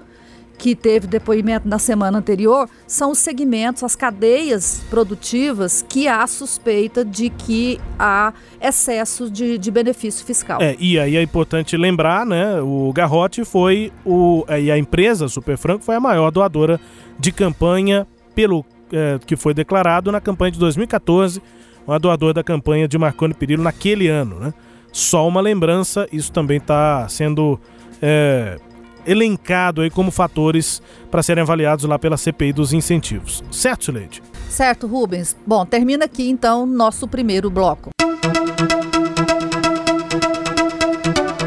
que 0.62 0.76
teve 0.76 1.08
depoimento 1.08 1.68
na 1.68 1.80
semana 1.80 2.20
anterior, 2.20 2.70
são 2.86 3.10
os 3.10 3.18
segmentos, 3.18 3.84
as 3.84 3.96
cadeias 3.96 4.86
produtivas 4.92 5.84
que 5.90 6.08
há 6.08 6.28
suspeita 6.28 7.04
de 7.04 7.32
que 7.32 7.80
há 7.98 8.32
excesso 8.62 9.28
de, 9.28 9.58
de 9.58 9.72
benefício 9.72 10.24
fiscal. 10.24 10.62
É, 10.62 10.76
e 10.80 11.00
aí 11.00 11.16
é 11.16 11.22
importante 11.24 11.76
lembrar, 11.76 12.28
né? 12.28 12.62
O 12.62 12.94
Garrote 12.94 13.44
foi 13.44 13.92
o. 14.06 14.46
É, 14.48 14.62
e 14.62 14.72
a 14.72 14.78
empresa 14.78 15.28
Super 15.28 15.58
Franco 15.58 15.84
foi 15.84 15.96
a 15.96 16.00
maior 16.00 16.30
doadora 16.30 16.80
de 17.18 17.32
campanha 17.32 18.06
pelo 18.36 18.64
é, 18.94 19.18
que 19.26 19.36
foi 19.36 19.56
declarado 19.56 20.12
na 20.12 20.22
campanha 20.22 20.52
de 20.52 20.60
2014, 20.60 21.42
uma 21.88 21.98
doadora 21.98 22.36
da 22.36 22.44
campanha 22.44 22.88
de 22.88 23.00
Marconi 23.00 23.34
Perillo 23.34 23.64
naquele 23.64 24.08
ano, 24.10 24.40
né? 24.40 24.54
só 24.92 25.28
uma 25.28 25.42
lembrança, 25.42 26.08
isso 26.12 26.32
também 26.32 26.58
está 26.58 27.08
sendo 27.10 27.60
é, 28.00 28.60
elencado 29.06 29.82
aí 29.82 29.90
como 29.90 30.12
fatores 30.12 30.82
para 31.10 31.24
serem 31.24 31.42
avaliados 31.42 31.86
lá 31.86 31.98
pela 31.98 32.18
CPI 32.18 32.54
dos 32.54 32.74
incentivos. 32.74 33.44
Certo, 33.52 33.86
Sileide? 33.86 34.22
Certo, 34.50 34.88
Rubens. 34.88 35.36
Bom, 35.46 35.66
termina 35.66 36.06
aqui 36.06 36.30
então 36.30 36.66
nosso 36.66 37.08
primeiro 37.08 37.50
bloco. 37.50 37.90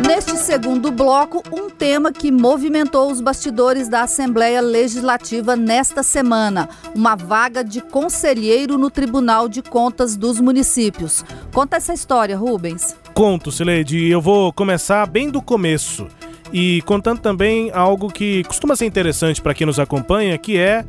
Neste 0.06 0.36
segundo 0.36 0.92
bloco, 0.92 1.42
um 1.52 1.68
tema 1.70 2.12
que 2.12 2.30
movimentou 2.30 3.10
os 3.10 3.20
bastidores 3.20 3.88
da 3.88 4.02
Assembleia 4.02 4.60
Legislativa 4.60 5.56
nesta 5.56 6.02
semana: 6.02 6.68
uma 6.94 7.16
vaga 7.16 7.64
de 7.64 7.80
conselheiro 7.80 8.78
no 8.78 8.90
Tribunal 8.90 9.48
de 9.48 9.60
Contas 9.62 10.16
dos 10.16 10.40
Municípios. 10.40 11.24
Conta 11.52 11.78
essa 11.78 11.92
história, 11.92 12.36
Rubens. 12.36 12.94
Conto, 13.12 13.50
Sileide. 13.50 14.08
Eu 14.08 14.20
vou 14.20 14.52
começar 14.52 15.06
bem 15.06 15.30
do 15.30 15.42
começo 15.42 16.06
e 16.54 16.80
contando 16.82 17.18
também 17.18 17.72
algo 17.74 18.08
que 18.08 18.44
costuma 18.44 18.76
ser 18.76 18.86
interessante 18.86 19.42
para 19.42 19.52
quem 19.52 19.66
nos 19.66 19.80
acompanha, 19.80 20.38
que 20.38 20.56
é 20.56 20.84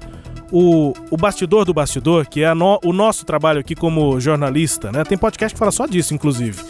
o, 0.52 0.94
o 1.10 1.18
bastidor 1.18 1.66
do 1.66 1.74
bastidor, 1.74 2.28
que 2.28 2.44
é 2.44 2.54
no, 2.54 2.80
o 2.86 2.94
nosso 2.94 3.26
trabalho 3.26 3.62
aqui 3.62 3.74
como 3.74 4.20
jornalista, 4.20 4.92
né? 4.92 5.04
Tem 5.04 5.18
podcast 5.18 5.56
que 5.56 5.60
fala 5.60 5.72
só 5.72 5.88
disso, 5.88 6.14
inclusive. 6.14 6.62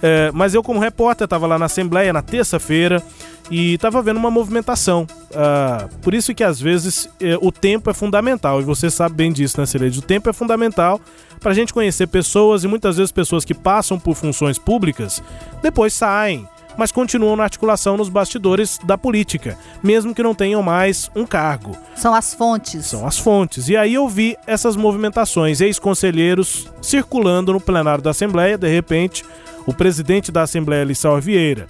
É, 0.00 0.30
mas 0.32 0.54
eu, 0.54 0.62
como 0.62 0.78
repórter, 0.78 1.24
estava 1.24 1.48
lá 1.48 1.58
na 1.58 1.66
Assembleia 1.66 2.12
na 2.12 2.22
terça-feira 2.22 3.02
e 3.50 3.74
estava 3.74 4.00
vendo 4.00 4.18
uma 4.18 4.30
movimentação. 4.30 5.04
Uh, 5.32 5.98
por 5.98 6.14
isso 6.14 6.32
que 6.32 6.44
às 6.44 6.60
vezes 6.60 7.08
é, 7.20 7.36
o 7.40 7.50
tempo 7.50 7.90
é 7.90 7.94
fundamental, 7.94 8.60
e 8.60 8.64
você 8.64 8.88
sabe 8.88 9.16
bem 9.16 9.32
disso, 9.32 9.58
né, 9.58 9.66
Cereja? 9.66 9.98
O 9.98 10.02
tempo 10.02 10.30
é 10.30 10.32
fundamental 10.32 11.00
para 11.40 11.50
a 11.50 11.54
gente 11.54 11.74
conhecer 11.74 12.06
pessoas 12.06 12.62
e 12.62 12.68
muitas 12.68 12.98
vezes 12.98 13.10
pessoas 13.10 13.44
que 13.44 13.52
passam 13.52 13.98
por 13.98 14.14
funções 14.14 14.58
públicas 14.58 15.20
depois 15.60 15.92
saem 15.92 16.48
mas 16.76 16.92
continuam 16.92 17.36
na 17.36 17.44
articulação 17.44 17.96
nos 17.96 18.08
bastidores 18.08 18.78
da 18.84 18.98
política, 18.98 19.58
mesmo 19.82 20.14
que 20.14 20.22
não 20.22 20.34
tenham 20.34 20.62
mais 20.62 21.10
um 21.14 21.26
cargo. 21.26 21.76
São 21.94 22.14
as 22.14 22.34
fontes. 22.34 22.86
São 22.86 23.06
as 23.06 23.18
fontes. 23.18 23.68
E 23.68 23.76
aí 23.76 23.94
eu 23.94 24.08
vi 24.08 24.36
essas 24.46 24.76
movimentações, 24.76 25.60
ex-conselheiros 25.60 26.68
circulando 26.82 27.52
no 27.52 27.60
plenário 27.60 28.02
da 28.02 28.10
Assembleia, 28.10 28.58
de 28.58 28.68
repente, 28.68 29.24
o 29.66 29.72
presidente 29.72 30.30
da 30.30 30.42
Assembleia, 30.42 30.84
Lissau 30.84 31.20
Vieira, 31.20 31.66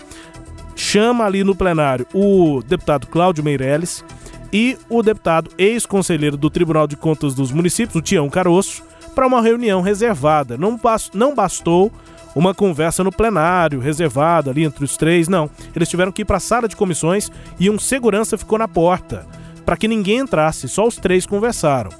chama 0.75 1.25
ali 1.25 1.45
no 1.45 1.55
plenário 1.55 2.07
o 2.13 2.63
deputado 2.67 3.07
Cláudio 3.07 3.45
Meirelles 3.45 4.05
e 4.53 4.77
o 4.89 5.03
deputado 5.03 5.51
ex-conselheiro 5.59 6.37
do 6.37 6.51
Tribunal 6.51 6.87
de 6.87 6.97
Contas 6.97 7.35
dos 7.35 7.51
Municípios, 7.51 7.97
o 7.97 8.03
Tião 8.03 8.29
Caroço, 8.31 8.83
para 9.15 9.27
uma 9.27 9.41
reunião 9.41 9.81
reservada. 9.81 10.57
Não, 10.57 10.79
não 11.13 11.35
bastou 11.35 11.93
uma 12.35 12.55
conversa 12.55 13.05
no 13.05 13.13
plenário, 13.13 13.81
reservada 13.81 14.51
ali 14.51 14.65
entre 14.65 14.85
os 14.85 14.97
três. 14.97 15.29
Não. 15.29 15.49
Eles 15.75 15.89
tiveram 15.89 16.13
que 16.13 16.23
ir 16.23 16.25
para 16.25 16.39
a 16.39 16.41
sala 16.41 16.69
de 16.69 16.77
comissões 16.77 17.31
e 17.59 17.71
um 17.71 17.79
segurança 17.79 18.37
ficou 18.37 18.59
na 18.59 18.69
porta 18.69 19.27
para 19.65 19.77
que 19.77 19.89
ninguém 19.89 20.19
entrasse, 20.19 20.69
só 20.69 20.87
os 20.87 20.97
três 20.97 21.27
conversaram. 21.27 21.91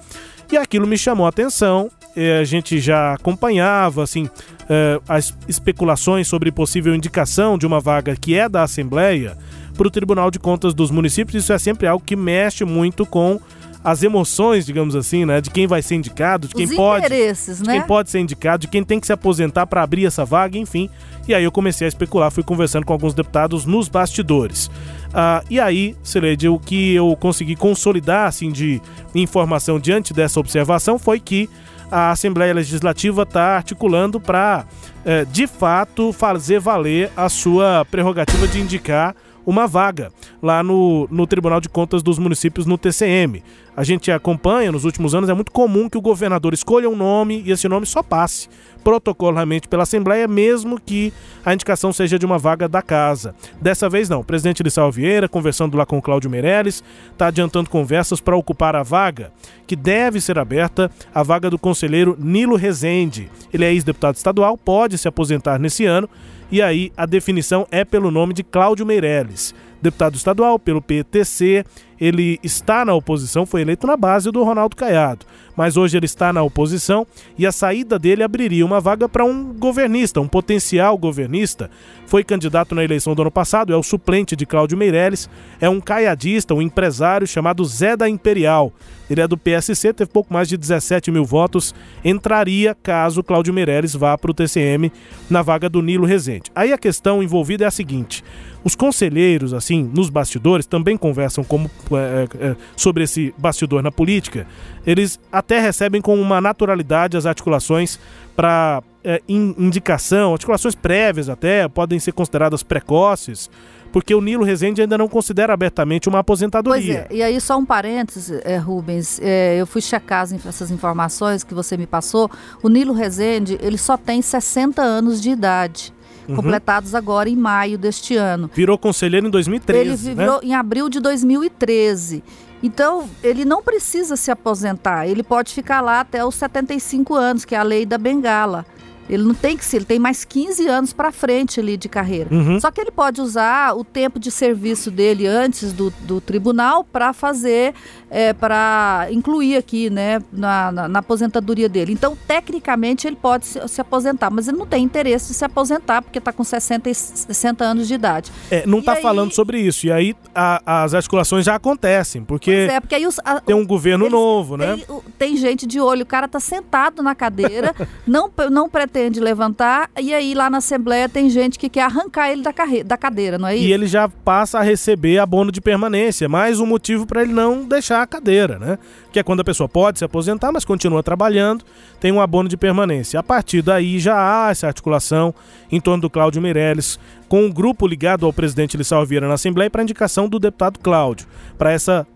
E 0.53 0.57
aquilo 0.57 0.87
me 0.87 0.99
chamou 0.99 1.27
a 1.27 1.31
atenção. 1.31 1.91
Eh, 2.15 2.39
a 2.39 2.45
gente 2.45 2.79
já 2.79 3.15
acompanhava 3.15 4.03
assim 4.03 4.29
eh, 4.69 5.01
as 5.09 5.35
especulações 5.49 6.29
sobre 6.29 6.53
possível 6.53 6.95
indicação 6.95 7.57
de 7.59 7.67
uma 7.67 7.81
vaga 7.81 8.15
que 8.15 8.37
é 8.37 8.49
da 8.49 8.63
Assembleia 8.63 9.37
para 9.77 9.89
o 9.89 9.91
Tribunal 9.91 10.31
de 10.31 10.39
Contas 10.39 10.75
dos 10.75 10.91
Municípios. 10.91 11.43
Isso 11.43 11.53
é 11.53 11.59
sempre 11.59 11.87
algo 11.87 12.05
que 12.05 12.15
mexe 12.15 12.65
muito 12.65 13.05
com 13.07 13.41
as 13.85 14.03
emoções, 14.03 14.65
digamos 14.65 14.97
assim, 14.97 15.27
né, 15.27 15.43
de 15.43 15.51
quem 15.51 15.67
vai 15.67 15.83
ser 15.83 15.97
indicado, 15.97 16.49
de 16.49 16.55
quem 16.55 16.65
Os 16.65 16.75
pode, 16.75 17.05
interesses, 17.05 17.59
de 17.59 17.67
né? 17.67 17.75
quem 17.75 17.83
pode 17.83 18.11
ser 18.11 18.19
indicado, 18.19 18.63
de 18.63 18.69
quem 18.69 18.83
tem 18.83 18.99
que 18.99 19.07
se 19.07 19.13
aposentar 19.13 19.67
para 19.67 19.83
abrir 19.83 20.07
essa 20.07 20.25
vaga, 20.25 20.57
enfim. 20.57 20.89
E 21.29 21.35
aí 21.35 21.45
eu 21.45 21.53
comecei 21.53 21.87
a 21.87 21.89
especular, 21.89 22.31
fui 22.31 22.43
conversando 22.43 22.87
com 22.87 22.95
alguns 22.95 23.13
deputados 23.13 23.67
nos 23.67 23.87
bastidores. 23.89 24.71
Ah, 25.13 25.45
e 25.51 25.61
aí, 25.61 25.95
Celede, 26.03 26.49
o 26.49 26.59
que 26.59 26.95
eu 26.95 27.15
consegui 27.21 27.57
consolidar 27.57 28.27
assim 28.27 28.51
de 28.51 28.81
informação 29.15 29.79
diante 29.79 30.15
dessa 30.15 30.41
observação 30.41 30.99
foi 30.99 31.21
que 31.21 31.49
a 31.91 32.11
Assembleia 32.11 32.55
Legislativa 32.55 33.23
está 33.23 33.57
articulando 33.57 34.19
para, 34.19 34.65
eh, 35.05 35.27
de 35.31 35.47
fato, 35.47 36.13
fazer 36.13 36.59
valer 36.59 37.11
a 37.17 37.29
sua 37.29 37.87
prerrogativa 37.91 38.49
de 38.49 38.61
indicar 38.61 39.15
uma 39.47 39.67
vaga 39.67 40.13
lá 40.43 40.63
no, 40.63 41.09
no 41.11 41.27
Tribunal 41.27 41.61
de 41.61 41.69
Contas 41.69 42.03
dos 42.03 42.19
Municípios, 42.19 42.67
no 42.67 42.79
TCM. 42.79 43.43
A 43.77 43.83
gente 43.83 44.11
acompanha 44.13 44.71
nos 44.71 44.85
últimos 44.85 45.15
anos, 45.15 45.29
é 45.29 45.35
muito 45.35 45.51
comum 45.51 45.89
que 45.89 45.99
o 45.99 46.01
governador 46.01 46.55
escolha 46.55 46.89
um 46.89 46.95
nome 46.95 47.43
e 47.45 47.51
esse 47.51 47.69
nome 47.69 47.87
só 47.87 48.03
passe 48.03 48.49
protocolarmente 48.85 49.67
pela 49.67 49.83
Assembleia, 49.83 50.29
mesmo 50.29 50.79
que 50.79 51.13
a 51.45 51.55
indicação 51.55 51.93
seja 51.93 52.19
de 52.19 52.27
uma 52.27 52.39
vaga 52.39 52.69
da 52.69 52.83
casa. 52.83 53.35
Dessa 53.61 53.89
vez 53.89 54.09
não. 54.09 54.21
O 54.21 54.25
presidente 54.25 54.63
Lissau 54.63 54.93
Vieira, 54.93 55.29
conversando 55.29 55.77
lá 55.77 55.87
com 55.87 55.99
o 55.99 56.03
Cláudio 56.03 56.31
Meirelles, 56.31 56.85
está 57.11 57.29
adiantando 57.29 57.71
conversas 57.71 58.21
para 58.21 58.37
ocupar 58.37 58.77
a 58.77 58.83
vaga, 58.83 59.33
que 59.67 59.75
deve 59.75 60.21
ser 60.21 60.39
aberta, 60.39 60.91
a 61.13 61.23
vaga 61.23 61.49
do 61.49 61.59
conselheiro 61.59 62.15
Nilo 62.19 62.57
Rezende. 62.57 63.31
Ele 63.53 63.65
é 63.65 63.73
ex-deputado 63.73 64.17
estadual, 64.17 64.59
pode 64.59 64.99
se 64.99 65.09
aposentar 65.09 65.59
nesse 65.59 65.87
ano, 65.87 66.09
e 66.51 66.63
aí 66.63 66.93
a 66.97 67.07
definição 67.07 67.67
é 67.71 67.85
pelo 67.85 68.11
nome 68.11 68.35
de 68.35 68.43
Cláudio 68.43 68.87
Meirelles 68.87 69.55
deputado 69.85 70.17
estadual 70.17 70.59
pelo 70.59 70.83
PTC. 70.83 71.65
Ele 72.01 72.41
está 72.43 72.85
na 72.85 72.93
oposição, 72.93 73.47
foi 73.47 73.61
eleito 73.61 73.87
na 73.87 73.97
base 73.97 74.31
do 74.31 74.43
Ronaldo 74.43 74.75
Caiado, 74.75 75.25
mas 75.57 75.77
hoje 75.77 75.97
ele 75.97 76.07
está 76.07 76.33
na 76.33 76.43
oposição 76.43 77.07
e 77.39 77.47
a 77.47 77.53
saída 77.53 78.01
dele 78.01 78.25
abriria 78.25 78.67
uma 78.67 78.81
vaga 78.81 79.09
para 79.09 79.25
um 79.25 79.53
governista, 79.53 80.21
um 80.21 80.27
potencial 80.27 80.99
governista. 80.99 81.71
Foi 82.07 82.25
candidato 82.25 82.75
na 82.75 82.83
eleição 82.83 83.15
do 83.15 83.23
ano 83.23 83.31
passado, 83.31 83.73
é 83.73 83.77
o 83.77 83.83
suplente 83.83 84.35
de 84.35 84.45
Cláudio 84.45 84.77
Meirelles, 84.77 85.31
é 85.61 85.69
um 85.69 85.81
caiadista, 85.81 86.53
um 86.53 86.61
empresário 86.61 87.29
chamado 87.29 87.65
Zé 87.65 87.97
da 87.97 88.09
Imperial. 88.09 88.73
Ele 89.09 89.21
é 89.21 89.29
do 89.29 89.37
PSC, 89.37 89.93
teve 89.93 90.11
pouco 90.11 90.33
mais 90.33 90.49
de 90.49 90.57
17 90.57 91.11
mil 91.13 91.25
votos, 91.25 91.75
entraria 92.05 92.75
caso 92.75 93.23
Cláudio 93.23 93.55
Meirelles 93.55 93.95
vá 93.95 94.19
para 94.19 94.31
o 94.31 94.35
TCM 94.35 94.91
na 95.31 95.43
vaga 95.43 95.69
do 95.69 95.81
Nilo 95.81 96.07
Rezende. 96.07 96.51
Aí 96.55 96.73
a 96.73 96.79
questão 96.79 97.23
envolvida 97.23 97.65
é 97.65 97.69
a 97.69 97.71
seguinte: 97.71 98.25
os 98.65 98.75
conselheiros, 98.75 99.53
assim, 99.53 99.89
nos 99.93 100.09
bastidores, 100.09 100.67
também 100.67 100.97
conversam 100.97 101.45
como, 101.45 101.71
é, 101.93 102.27
é, 102.41 102.57
sobre 102.75 103.05
esse 103.05 103.35
bastidor 103.37 103.83
na 103.83 103.93
política. 103.93 104.47
Eles 104.87 105.21
até 105.31 105.61
recebem 105.61 106.01
com 106.01 106.19
uma 106.19 106.41
naturalidade 106.41 107.17
as 107.17 107.27
articulações 107.27 107.99
para 108.35 108.83
é, 109.05 109.21
indicação, 109.29 110.33
articulações 110.33 110.75
prévias 110.75 111.29
até, 111.29 111.69
podem 111.69 111.99
ser 111.99 112.13
consideradas 112.13 112.63
precoces 112.63 113.51
porque 113.93 114.13
o 114.13 114.21
Nilo 114.21 114.43
Rezende 114.43 114.83
ainda 114.83 114.99
não 114.99 115.07
considera 115.07 115.55
abertamente 115.55 116.09
uma 116.09 116.19
aposentadoria. 116.19 117.07
É, 117.09 117.15
e 117.15 117.23
aí 117.23 117.41
só 117.41 117.57
um 117.57 117.65
parênteses, 117.65 118.41
é, 118.45 118.57
Rubens, 118.57 119.21
é, 119.23 119.55
eu 119.57 119.69
fui 119.69 119.81
checar 119.81 120.27
essas 120.45 120.73
informações 120.73 121.45
que 121.45 121.55
você 121.55 121.77
me 121.77 121.87
passou, 121.87 122.29
o 122.61 122.69
Nilo 122.69 122.93
Rezende, 122.93 123.57
ele 123.63 123.79
só 123.79 123.97
tem 123.97 124.21
60 124.21 124.83
anos 124.83 125.23
de 125.23 125.31
idade 125.31 125.95
uhum. 126.29 126.37
completados 126.37 126.95
agora 126.95 127.29
em 127.29 127.37
maio 127.37 127.79
deste 127.79 128.17
ano. 128.17 128.51
Virou 128.53 128.79
conselheiro 128.79 129.27
em 129.27 129.31
2013. 129.31 129.81
Ele 129.81 130.15
virou 130.15 130.37
né? 130.37 130.49
em 130.49 130.55
abril 130.55 130.89
de 130.89 131.01
2013. 131.01 132.23
Então, 132.63 133.09
ele 133.23 133.45
não 133.45 133.63
precisa 133.63 134.17
se 134.17 134.31
aposentar, 134.31 135.07
ele 135.07 135.23
pode 135.23 135.53
ficar 135.53 135.83
lá 135.83 136.01
até 136.01 136.25
os 136.25 136.35
75 136.35 137.15
anos, 137.15 137.45
que 137.45 137.55
é 137.55 137.59
a 137.59 137.63
lei 137.63 137.85
da 137.85 137.99
Bengala. 137.99 138.65
Ele 139.09 139.23
não 139.23 139.35
tem 139.35 139.57
que 139.57 139.65
ser, 139.65 139.79
ele 139.79 139.85
tem 139.85 139.99
mais 139.99 140.25
15 140.25 140.67
anos 140.67 140.93
para 140.93 141.13
frente 141.13 141.61
ali 141.61 141.77
de 141.77 141.89
carreira. 141.89 142.35
Uhum. 142.35 142.59
Só 142.59 142.71
que 142.71 142.81
ele 142.81 142.91
pode 142.91 143.21
usar 143.21 143.77
o 143.77 143.85
tempo 143.85 144.19
de 144.19 144.31
serviço 144.31 144.91
dele 144.91 145.27
antes 145.27 145.73
do, 145.73 145.93
do 146.03 146.21
tribunal 146.21 146.85
para 146.85 147.13
fazer, 147.13 147.75
é, 148.11 148.33
para 148.33 149.09
incluir 149.11 149.57
aqui, 149.57 149.91
né, 149.91 150.23
na, 150.33 150.73
na, 150.73 150.89
na, 150.89 150.99
aposentadoria 151.01 151.69
dele. 151.69 151.93
Então, 151.93 152.17
tecnicamente, 152.27 153.07
ele 153.07 153.17
pode 153.17 153.47
se, 153.47 153.69
se, 153.69 153.81
aposentar, 153.81 154.31
mas 154.31 154.49
ele 154.49 154.57
não 154.57 154.67
tem 154.67 154.83
interesse 154.83 155.33
em 155.33 155.35
se 155.35 155.45
aposentar 155.45 156.01
porque 156.01 156.19
está 156.19 156.33
com 156.33 156.43
60, 156.43 156.93
60 156.95 157.65
anos 157.65 157.87
de 157.87 157.95
idade. 157.95 158.33
É, 158.51 158.67
não 158.67 158.79
está 158.79 158.97
falando 158.97 159.33
sobre 159.33 159.61
isso. 159.61 159.87
E 159.87 159.93
aí 159.93 160.17
a, 160.35 160.85
as 160.85 160.95
articulações 160.95 161.45
já 161.45 161.55
acontecem, 161.55 162.25
porque, 162.25 162.69
é, 162.71 162.81
porque 162.81 162.95
aí 162.95 163.07
os, 163.07 163.19
a, 163.25 163.41
tem 163.41 163.55
um 163.55 163.67
governo 163.67 164.05
eles, 164.05 164.13
novo, 164.13 164.57
né? 164.57 164.77
Tem, 164.77 165.01
tem, 165.19 165.37
gente 165.37 165.67
de 165.67 165.81
olho, 165.81 166.05
o 166.05 166.07
cara 166.07 166.27
está 166.27 166.41
sentado 166.41 167.03
na 167.03 167.15
cadeira, 167.15 167.75
não, 168.07 168.31
não 168.51 168.69
pretende 168.69 168.94
pretende 168.95 169.19
levantar, 169.19 169.91
e 170.01 170.15
aí 170.15 170.35
lá 170.35 170.49
na 170.49 170.59
Assembleia 170.59 171.09
tem 171.09 171.29
gente 171.29 171.59
que 171.59 171.69
quer 171.69 171.83
arrancar 171.83 172.31
ele 172.31 172.43
da, 172.43 172.53
carreira, 172.53 172.85
da 172.85 172.97
cadeira, 172.97 173.37
não 173.37 173.49
é 173.49 173.57
isso? 173.57 173.65
E 173.65 173.73
ele 173.73 173.89
já 173.89 174.09
passa 174.09 174.61
a 174.61 174.63
receber 174.63 175.19
abono 175.19 175.51
de 175.51 175.61
permanência, 175.61 176.29
mais 176.29 176.61
um 176.61 176.67
motivo 176.67 177.05
para 177.05 177.23
ele 177.23 177.33
não 177.33 177.65
deixar 177.65 178.03
a 178.03 178.07
cadeira, 178.07 178.57
né? 178.57 178.79
Que 179.13 179.19
é 179.19 179.23
quando 179.25 179.41
a 179.41 179.45
pessoa 179.45 179.69
pode 179.69 179.99
se 179.99 180.05
aposentar, 180.05 180.53
mas 180.53 180.65
continua 180.65 181.03
trabalhando, 181.03 181.65
tem 181.99 182.13
um 182.13 182.21
abono 182.21 182.49
de 182.49 182.57
permanência. 182.57 183.19
A 183.19 183.23
partir 183.23 183.63
daí 183.63 183.99
já 183.99 184.15
há 184.15 184.53
essa 184.53 184.69
articulação 184.69 185.35
em 185.73 185.81
torno 185.81 186.03
do 186.03 186.11
Cláudio 186.11 186.41
Meirelles, 186.41 186.97
com 187.29 187.47
um 187.47 187.51
grupo 187.51 187.89
ligado 187.89 188.25
ao 188.25 188.33
presidente 188.33 188.77
Lissau 188.77 189.05
Vieira 189.05 189.27
na 189.27 189.35
Assembleia 189.35 189.69
para 189.69 189.83
indicação 189.83 190.29
do 190.29 190.39
deputado 190.39 190.79
Cláudio, 190.79 191.27
para 191.59 191.73
essa 191.73 192.07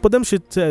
podemos 0.00 0.30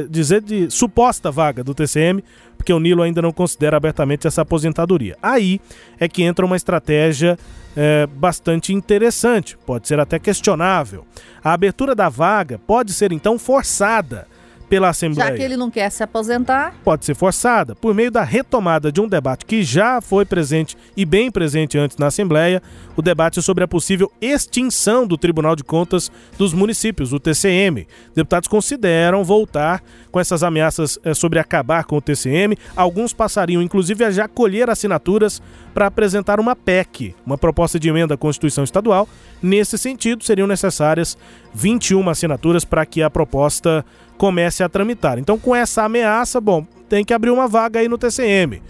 dizer 0.10 0.42
de 0.42 0.70
suposta 0.70 1.32
vaga 1.32 1.64
do 1.64 1.74
TCM, 1.74 2.24
porque 2.58 2.74
o 2.74 2.80
Nilo 2.80 3.02
ainda 3.02 3.22
não 3.22 3.32
considera 3.32 3.78
abertamente 3.78 4.28
essa 4.28 4.42
aposentadoria. 4.42 5.18
Aí 5.22 5.60
é 6.00 6.08
que 6.08 6.22
entra 6.24 6.46
uma 6.46 6.56
estratégia 6.56 7.38
é, 7.76 8.06
bastante 8.06 8.74
interessante, 8.74 9.58
pode 9.66 9.88
ser 9.88 10.00
até 10.00 10.20
questionável. 10.20 11.06
A 11.44 11.54
abertura 11.54 11.96
da 11.96 12.10
vaga 12.10 12.60
pode 12.60 12.94
ser 12.94 13.12
então 13.12 13.40
forçada 13.40 14.28
pela 14.72 14.88
Assembleia. 14.88 15.32
Já 15.32 15.36
que 15.36 15.44
ele 15.44 15.58
não 15.58 15.70
quer 15.70 15.90
se 15.90 16.02
aposentar. 16.02 16.74
Pode 16.82 17.04
ser 17.04 17.14
forçada 17.14 17.76
por 17.76 17.94
meio 17.94 18.10
da 18.10 18.24
retomada 18.24 18.90
de 18.90 19.02
um 19.02 19.08
debate 19.08 19.46
que 19.46 19.64
já 19.64 20.00
foi 20.00 20.24
presente 20.24 20.78
e 20.96 21.04
bem 21.04 21.30
presente 21.30 21.78
antes 21.78 21.98
na 21.98 22.08
Assembleia, 22.08 22.64
o 22.96 23.02
debate 23.02 23.42
sobre 23.42 23.66
a 23.66 23.68
possível 23.68 24.10
extinção 24.22 25.06
do 25.06 25.18
Tribunal 25.18 25.58
de 25.58 25.64
Contas 25.66 26.10
dos 26.38 26.54
Municípios, 26.54 27.12
o 27.12 27.20
TCM. 27.20 27.86
Deputados 28.16 28.48
consideram 28.48 29.26
voltar 29.26 29.84
com 30.10 30.22
essas 30.22 30.42
ameaças 30.42 30.98
é, 31.04 31.14
sobre 31.14 31.38
acabar 31.38 31.84
com 31.84 31.98
o 31.98 32.02
TCM. 32.02 32.56
Alguns 32.74 33.12
passariam, 33.12 33.62
inclusive, 33.62 34.06
a 34.06 34.12
já 34.12 34.26
colher 34.26 34.70
assinaturas 34.70 35.42
para 35.74 35.88
apresentar 35.88 36.40
uma 36.40 36.56
PEC, 36.56 37.14
uma 37.26 37.38
proposta 37.38 37.78
de 37.78 37.90
emenda 37.90 38.14
à 38.14 38.18
Constituição 38.18 38.64
Estadual. 38.64 39.08
Nesse 39.42 39.78
sentido, 39.78 40.24
seriam 40.24 40.48
necessárias 40.48 41.18
21 41.54 42.10
assinaturas 42.10 42.66
para 42.66 42.86
que 42.86 43.02
a 43.02 43.10
proposta 43.10 43.86
comece 44.18 44.64
a 44.64 44.70
tramitar. 44.70 45.18
Então, 45.18 45.38
com 45.38 45.56
essa 45.56 45.84
ameaça, 45.84 46.40
bom, 46.40 46.66
tem 46.88 47.04
que 47.04 47.14
abrir 47.14 47.32
uma 47.32 47.48
vaga 47.48 47.80
aí 47.80 47.88
no 47.88 47.98
TCM. 47.98 48.62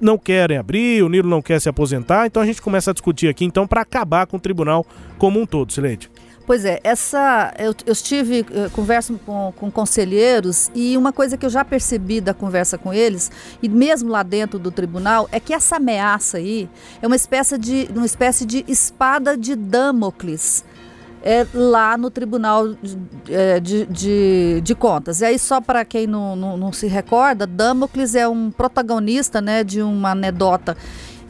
Não 0.00 0.18
querem 0.18 0.58
abrir, 0.58 1.02
o 1.02 1.08
Nilo 1.08 1.28
não 1.28 1.40
quer 1.40 1.60
se 1.60 1.68
aposentar, 1.68 2.26
então 2.26 2.42
a 2.42 2.46
gente 2.46 2.60
começa 2.60 2.90
a 2.90 2.94
discutir 2.94 3.28
aqui 3.28 3.44
então 3.44 3.66
para 3.66 3.80
acabar 3.80 4.26
com 4.26 4.36
o 4.36 4.40
tribunal 4.40 4.84
como 5.18 5.40
um 5.40 5.46
todo, 5.46 5.72
Sileide. 5.72 6.10
Pois 6.46 6.64
é, 6.64 6.78
essa 6.84 7.52
eu, 7.58 7.74
eu 7.84 7.92
estive 7.92 8.46
eu 8.50 8.70
converso 8.70 9.18
com, 9.26 9.52
com 9.56 9.68
conselheiros 9.68 10.70
e 10.76 10.96
uma 10.96 11.12
coisa 11.12 11.36
que 11.36 11.44
eu 11.44 11.50
já 11.50 11.64
percebi 11.64 12.20
da 12.20 12.32
conversa 12.32 12.78
com 12.78 12.94
eles 12.94 13.32
e 13.60 13.68
mesmo 13.68 14.10
lá 14.10 14.22
dentro 14.22 14.56
do 14.56 14.70
tribunal 14.70 15.28
é 15.32 15.40
que 15.40 15.52
essa 15.52 15.76
ameaça 15.76 16.36
aí 16.36 16.68
é 17.02 17.06
uma 17.06 17.16
espécie 17.16 17.58
de 17.58 17.88
uma 17.92 18.06
espécie 18.06 18.46
de 18.46 18.64
espada 18.68 19.36
de 19.36 19.56
Damocles 19.56 20.64
é, 21.22 21.46
lá 21.52 21.96
no 21.96 22.10
Tribunal 22.10 22.74
é, 23.28 23.58
de, 23.60 23.86
de, 23.86 24.60
de, 24.62 24.74
Contas. 24.74 25.20
E 25.20 25.24
aí, 25.24 25.38
só 25.38 25.60
para 25.60 25.84
quem 25.84 26.06
não, 26.06 26.36
não, 26.36 26.56
não, 26.56 26.72
se 26.72 26.86
recorda, 26.86 27.46
Damocles 27.46 28.14
é 28.14 28.28
um 28.28 28.50
protagonista 28.50 29.40
né, 29.40 29.64
de 29.64 29.82
uma 29.82 30.10
anedota 30.10 30.76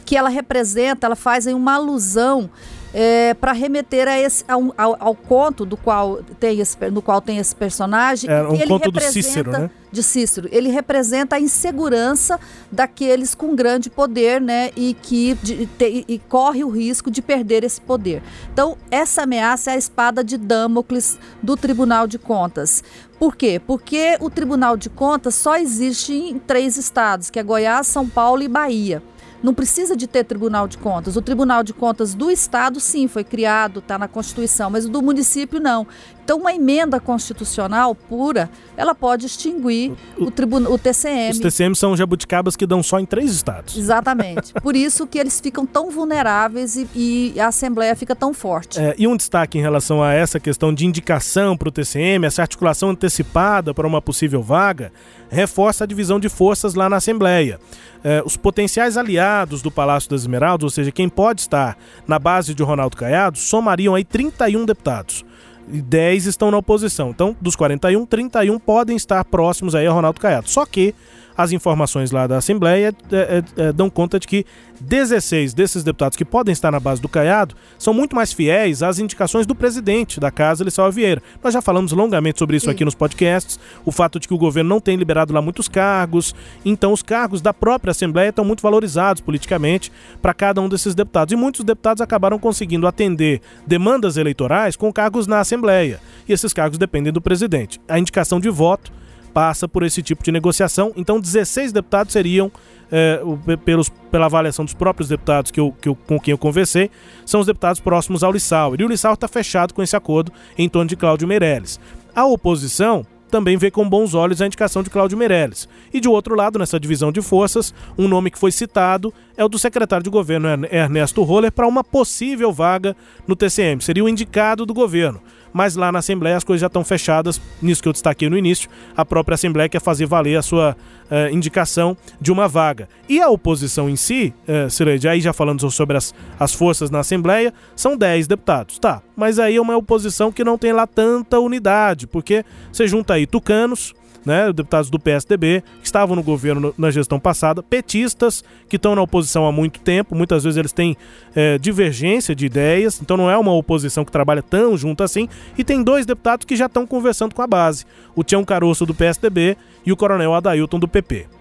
que 0.04 0.16
ela 0.16 0.28
representa, 0.28 1.06
ela 1.06 1.16
faz 1.16 1.46
uma 1.46 1.74
alusão 1.74 2.48
é, 2.98 3.34
para 3.34 3.52
remeter 3.52 4.08
a 4.08 4.18
esse, 4.18 4.42
ao, 4.48 4.72
ao, 4.74 4.96
ao, 4.98 5.14
conto 5.14 5.66
do 5.66 5.76
qual 5.76 6.22
tem 6.40 6.60
esse, 6.60 6.78
no 6.90 7.02
qual 7.02 7.20
tem 7.20 7.36
esse 7.36 7.54
personagem. 7.54 8.30
É 8.30 8.42
um 8.42 8.54
ele 8.54 8.66
conto 8.68 8.90
do 8.90 9.00
Cícero, 9.02 9.50
né? 9.50 9.70
De 9.92 10.02
Cícero. 10.02 10.48
Ele 10.50 10.70
representa 10.70 11.36
a 11.36 11.40
insegurança 11.40 12.40
daqueles 12.72 13.34
com 13.34 13.54
grande 13.54 13.90
poder, 13.90 14.40
né? 14.40 14.70
E 14.74 14.96
que 15.02 15.34
de, 15.42 15.66
te, 15.66 16.06
e 16.08 16.18
corre 16.18 16.64
o 16.64 16.70
risco 16.70 17.10
de 17.10 17.20
perder 17.20 17.64
esse 17.64 17.82
poder. 17.82 18.22
Então, 18.50 18.78
essa 18.90 19.24
ameaça 19.24 19.72
é 19.72 19.74
a 19.74 19.76
espada 19.76 20.24
de 20.24 20.38
Damocles 20.38 21.18
do 21.42 21.54
Tribunal 21.54 22.06
de 22.06 22.18
Contas. 22.18 22.82
Por 23.18 23.36
quê? 23.36 23.60
Porque 23.66 24.16
o 24.20 24.30
Tribunal 24.30 24.74
de 24.74 24.88
Contas 24.88 25.34
só 25.34 25.58
existe 25.58 26.14
em 26.14 26.38
três 26.38 26.78
estados, 26.78 27.28
que 27.28 27.38
é 27.38 27.42
Goiás, 27.42 27.86
São 27.88 28.08
Paulo 28.08 28.42
e 28.42 28.48
Bahia. 28.48 29.02
Não 29.42 29.54
precisa 29.54 29.96
de 29.96 30.06
ter 30.06 30.24
Tribunal 30.24 30.66
de 30.66 30.78
Contas. 30.78 31.16
O 31.16 31.22
Tribunal 31.22 31.62
de 31.62 31.72
Contas 31.72 32.14
do 32.14 32.30
Estado, 32.30 32.80
sim, 32.80 33.06
foi 33.08 33.24
criado, 33.24 33.80
está 33.80 33.98
na 33.98 34.08
Constituição, 34.08 34.70
mas 34.70 34.86
o 34.86 34.88
do 34.88 35.02
município 35.02 35.60
não. 35.60 35.86
Então, 36.24 36.38
uma 36.38 36.52
emenda 36.52 36.98
constitucional 36.98 37.94
pura, 37.94 38.50
ela 38.76 38.96
pode 38.96 39.26
extinguir 39.26 39.92
o, 40.18 40.24
o, 40.24 40.72
o 40.72 40.78
TCM. 40.78 41.30
Os 41.30 41.38
TCM 41.38 41.76
são 41.76 41.96
jabuticabas 41.96 42.56
que 42.56 42.66
dão 42.66 42.82
só 42.82 42.98
em 42.98 43.06
três 43.06 43.30
estados. 43.30 43.76
Exatamente. 43.76 44.52
Por 44.60 44.74
isso 44.74 45.06
que 45.06 45.20
eles 45.20 45.38
ficam 45.38 45.64
tão 45.64 45.88
vulneráveis 45.88 46.74
e, 46.74 46.88
e 46.96 47.34
a 47.38 47.46
Assembleia 47.46 47.94
fica 47.94 48.16
tão 48.16 48.34
forte. 48.34 48.80
É, 48.80 48.96
e 48.98 49.06
um 49.06 49.16
destaque 49.16 49.56
em 49.56 49.60
relação 49.60 50.02
a 50.02 50.12
essa 50.14 50.40
questão 50.40 50.74
de 50.74 50.84
indicação 50.84 51.56
para 51.56 51.68
o 51.68 51.70
TCM, 51.70 52.26
essa 52.26 52.42
articulação 52.42 52.90
antecipada 52.90 53.72
para 53.72 53.86
uma 53.86 54.02
possível 54.02 54.42
vaga, 54.42 54.92
reforça 55.30 55.84
a 55.84 55.86
divisão 55.86 56.18
de 56.18 56.28
forças 56.28 56.74
lá 56.74 56.88
na 56.88 56.96
Assembleia. 56.96 57.60
É, 58.02 58.22
os 58.26 58.36
potenciais 58.36 58.96
aliados 58.96 59.25
do 59.62 59.70
Palácio 59.70 60.10
das 60.10 60.22
Esmeraldas, 60.22 60.64
ou 60.64 60.70
seja, 60.70 60.90
quem 60.90 61.08
pode 61.08 61.42
estar 61.42 61.76
na 62.06 62.18
base 62.18 62.54
de 62.54 62.62
Ronaldo 62.62 62.96
Caiado, 62.96 63.38
somariam 63.38 63.94
aí 63.94 64.04
31 64.04 64.64
deputados. 64.64 65.24
E 65.68 65.82
10 65.82 66.26
estão 66.26 66.50
na 66.50 66.58
oposição. 66.58 67.10
Então, 67.10 67.36
dos 67.40 67.56
41, 67.56 68.06
31 68.06 68.58
podem 68.58 68.96
estar 68.96 69.24
próximos 69.24 69.74
aí 69.74 69.86
a 69.86 69.92
Ronaldo 69.92 70.20
Caiado. 70.20 70.48
Só 70.48 70.64
que 70.64 70.94
as 71.36 71.52
informações 71.52 72.10
lá 72.10 72.26
da 72.26 72.38
Assembleia 72.38 72.94
é, 73.12 73.16
é, 73.16 73.44
é, 73.64 73.72
dão 73.72 73.90
conta 73.90 74.18
de 74.18 74.26
que 74.26 74.46
16 74.80 75.54
desses 75.54 75.82
deputados 75.82 76.16
que 76.16 76.24
podem 76.24 76.52
estar 76.52 76.70
na 76.70 76.80
base 76.80 77.00
do 77.00 77.08
Caiado 77.08 77.54
são 77.78 77.94
muito 77.94 78.14
mais 78.14 78.32
fiéis 78.32 78.82
às 78.82 78.98
indicações 78.98 79.46
do 79.46 79.54
presidente 79.54 80.20
da 80.20 80.30
casa, 80.30 80.64
Lissau 80.64 80.90
Vieira. 80.90 81.22
Nós 81.42 81.54
já 81.54 81.62
falamos 81.62 81.92
longamente 81.92 82.38
sobre 82.38 82.56
isso 82.56 82.70
aqui 82.70 82.84
nos 82.84 82.94
podcasts, 82.94 83.58
o 83.84 83.92
fato 83.92 84.18
de 84.18 84.28
que 84.28 84.34
o 84.34 84.38
governo 84.38 84.70
não 84.70 84.80
tem 84.80 84.96
liberado 84.96 85.32
lá 85.32 85.42
muitos 85.42 85.68
cargos, 85.68 86.34
então 86.64 86.92
os 86.92 87.02
cargos 87.02 87.40
da 87.40 87.52
própria 87.52 87.90
Assembleia 87.90 88.30
estão 88.30 88.44
muito 88.44 88.62
valorizados 88.62 89.20
politicamente 89.20 89.90
para 90.20 90.34
cada 90.34 90.60
um 90.60 90.68
desses 90.68 90.94
deputados. 90.94 91.32
E 91.32 91.36
muitos 91.36 91.64
deputados 91.64 92.00
acabaram 92.00 92.38
conseguindo 92.38 92.86
atender 92.86 93.40
demandas 93.66 94.16
eleitorais 94.16 94.76
com 94.76 94.92
cargos 94.92 95.26
na 95.26 95.40
Assembleia. 95.40 96.00
E 96.28 96.32
esses 96.32 96.52
cargos 96.52 96.78
dependem 96.78 97.12
do 97.12 97.20
presidente. 97.20 97.80
A 97.88 97.98
indicação 97.98 98.40
de 98.40 98.50
voto 98.50 98.92
passa 99.36 99.68
por 99.68 99.82
esse 99.82 100.02
tipo 100.02 100.24
de 100.24 100.32
negociação. 100.32 100.94
Então, 100.96 101.20
16 101.20 101.70
deputados 101.70 102.10
seriam, 102.10 102.50
é, 102.90 103.20
pelos, 103.66 103.90
pela 104.10 104.24
avaliação 104.24 104.64
dos 104.64 104.72
próprios 104.72 105.10
deputados 105.10 105.50
que 105.50 105.60
eu, 105.60 105.74
que 105.78 105.90
eu, 105.90 105.94
com 105.94 106.18
quem 106.18 106.32
eu 106.32 106.38
conversei, 106.38 106.90
são 107.26 107.40
os 107.40 107.46
deputados 107.46 107.78
próximos 107.78 108.24
ao 108.24 108.32
Lissauer. 108.32 108.80
E 108.80 108.84
o 108.84 108.88
Lissauer 108.88 109.12
está 109.12 109.28
fechado 109.28 109.74
com 109.74 109.82
esse 109.82 109.94
acordo 109.94 110.32
em 110.56 110.70
torno 110.70 110.88
de 110.88 110.96
Cláudio 110.96 111.28
Meirelles. 111.28 111.78
A 112.14 112.24
oposição 112.24 113.04
também 113.30 113.58
vê 113.58 113.70
com 113.70 113.86
bons 113.86 114.14
olhos 114.14 114.40
a 114.40 114.46
indicação 114.46 114.82
de 114.82 114.88
Cláudio 114.88 115.18
Meirelles. 115.18 115.68
E 115.92 116.00
de 116.00 116.08
outro 116.08 116.34
lado, 116.34 116.58
nessa 116.58 116.80
divisão 116.80 117.12
de 117.12 117.20
forças, 117.20 117.74
um 117.98 118.08
nome 118.08 118.30
que 118.30 118.38
foi 118.38 118.50
citado 118.50 119.12
é 119.36 119.44
o 119.44 119.50
do 119.50 119.58
secretário 119.58 120.04
de 120.04 120.08
governo 120.08 120.48
Ernesto 120.70 121.22
Roller 121.22 121.52
para 121.52 121.66
uma 121.66 121.84
possível 121.84 122.50
vaga 122.54 122.96
no 123.26 123.36
TCM. 123.36 123.82
Seria 123.82 124.02
o 124.02 124.08
indicado 124.08 124.64
do 124.64 124.72
governo 124.72 125.20
mas 125.56 125.74
lá 125.74 125.90
na 125.90 126.00
Assembleia 126.00 126.36
as 126.36 126.44
coisas 126.44 126.60
já 126.60 126.66
estão 126.66 126.84
fechadas, 126.84 127.40
nisso 127.62 127.82
que 127.82 127.88
eu 127.88 127.92
destaquei 127.94 128.28
no 128.28 128.36
início, 128.36 128.68
a 128.94 129.06
própria 129.06 129.36
Assembleia 129.36 129.70
quer 129.70 129.80
fazer 129.80 130.04
valer 130.04 130.36
a 130.36 130.42
sua 130.42 130.76
uh, 131.10 131.34
indicação 131.34 131.96
de 132.20 132.30
uma 132.30 132.46
vaga. 132.46 132.90
E 133.08 133.22
a 133.22 133.30
oposição 133.30 133.88
em 133.88 133.96
si, 133.96 134.34
uh, 134.46 135.08
aí 135.10 135.18
já 135.18 135.32
falando 135.32 135.70
sobre 135.70 135.96
as, 135.96 136.14
as 136.38 136.52
forças 136.52 136.90
na 136.90 136.98
Assembleia, 136.98 137.54
são 137.74 137.96
10 137.96 138.26
deputados, 138.26 138.78
tá, 138.78 139.00
mas 139.16 139.38
aí 139.38 139.56
é 139.56 139.60
uma 139.60 139.74
oposição 139.78 140.30
que 140.30 140.44
não 140.44 140.58
tem 140.58 140.74
lá 140.74 140.86
tanta 140.86 141.40
unidade, 141.40 142.06
porque 142.06 142.44
você 142.70 142.86
junta 142.86 143.14
aí 143.14 143.26
tucanos, 143.26 143.94
né, 144.26 144.52
deputados 144.52 144.90
do 144.90 144.98
PSDB, 144.98 145.62
que 145.80 145.86
estavam 145.86 146.16
no 146.16 146.22
governo 146.22 146.74
na 146.76 146.90
gestão 146.90 147.20
passada, 147.20 147.62
petistas 147.62 148.42
que 148.68 148.74
estão 148.74 148.96
na 148.96 149.02
oposição 149.02 149.46
há 149.46 149.52
muito 149.52 149.78
tempo, 149.80 150.16
muitas 150.16 150.42
vezes 150.42 150.56
eles 150.56 150.72
têm 150.72 150.96
é, 151.34 151.56
divergência 151.58 152.34
de 152.34 152.44
ideias, 152.44 153.00
então 153.00 153.16
não 153.16 153.30
é 153.30 153.38
uma 153.38 153.52
oposição 153.52 154.04
que 154.04 154.10
trabalha 154.10 154.42
tão 154.42 154.76
junto 154.76 155.04
assim, 155.04 155.28
e 155.56 155.62
tem 155.62 155.82
dois 155.82 156.04
deputados 156.04 156.44
que 156.44 156.56
já 156.56 156.66
estão 156.66 156.84
conversando 156.84 157.34
com 157.34 157.42
a 157.42 157.46
base, 157.46 157.84
o 158.16 158.24
Tião 158.24 158.44
Caroço 158.44 158.84
do 158.84 158.94
PSDB 158.94 159.56
e 159.86 159.92
o 159.92 159.96
Coronel 159.96 160.34
Adailton 160.34 160.80
do 160.80 160.88
PP. 160.88 161.35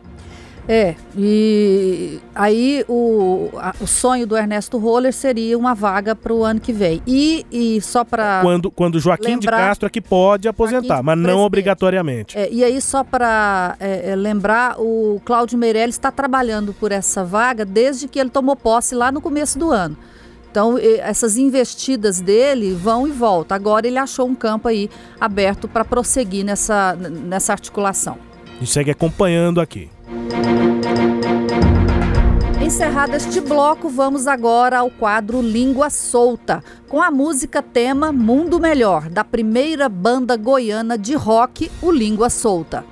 É, 0.68 0.96
e 1.16 2.20
aí 2.34 2.84
o, 2.88 3.50
a, 3.56 3.76
o 3.80 3.86
sonho 3.86 4.26
do 4.26 4.36
Ernesto 4.36 4.80
Roller 4.80 5.14
seria 5.14 5.58
uma 5.58 5.76
vaga 5.76 6.16
para 6.16 6.34
o 6.34 6.44
ano 6.44 6.60
que 6.60 6.74
vem. 6.74 7.02
E, 7.06 7.46
e 7.52 7.80
só 7.82 8.04
para. 8.04 8.42
Quando, 8.42 8.72
quando 8.72 9.00
Joaquim 9.00 9.36
lembrar, 9.36 9.58
de 9.58 9.64
Castro 9.64 9.88
é 9.88 9.90
que 9.90 10.02
pode 10.02 10.48
aposentar, 10.48 11.04
mas 11.04 11.18
não 11.18 11.40
obrigatoriamente. 11.40 12.38
É, 12.38 12.52
e 12.52 12.64
aí, 12.64 12.82
só 12.82 13.04
para 13.04 13.76
é, 13.80 14.12
é, 14.12 14.16
lembrar, 14.16 14.80
o 14.80 15.22
Cláudio 15.24 15.58
Meirelles 15.58 15.96
está 15.96 16.12
trabalhando 16.12 16.74
por 16.74 16.92
essa 16.92 17.24
vaga 17.24 17.64
desde 17.64 18.08
que 18.08 18.20
ele 18.20 18.30
tomou 18.30 18.56
posse 18.56 18.96
lá 18.96 19.12
no 19.12 19.22
começo 19.22 19.60
do 19.60 19.72
ano. 19.72 19.96
Então, 20.50 20.78
essas 20.80 21.38
investidas 21.38 22.22
dele 22.22 22.74
vão 22.74 23.06
e 23.06 23.12
voltam. 23.12 23.54
Agora 23.54 23.86
ele 23.86 23.98
achou 23.98 24.26
um 24.26 24.34
campo 24.34 24.70
aí 24.70 24.90
aberto 25.20 25.68
para 25.68 25.84
prosseguir 25.84 26.46
nessa, 26.46 26.96
nessa 26.96 27.52
articulação. 27.52 28.18
A 28.56 28.60
gente 28.60 28.72
segue 28.72 28.92
acompanhando 28.92 29.60
aqui. 29.60 29.90
Encerrado 32.62 33.16
este 33.16 33.42
bloco, 33.42 33.90
vamos 33.90 34.28
agora 34.28 34.80
ao 34.80 34.90
quadro 34.90 35.42
Língua 35.42 35.90
Solta, 35.90 36.64
com 36.88 37.02
a 37.02 37.12
música 37.12 37.62
tema 37.62 38.12
Mundo 38.12 38.60
Melhor, 38.60 39.10
da 39.10 39.24
primeira 39.24 39.90
banda 39.90 40.36
goiana 40.38 40.98
de 40.98 41.16
rock, 41.16 41.70
o 41.82 41.92
Língua 41.92 42.30
Solta. 42.30 42.86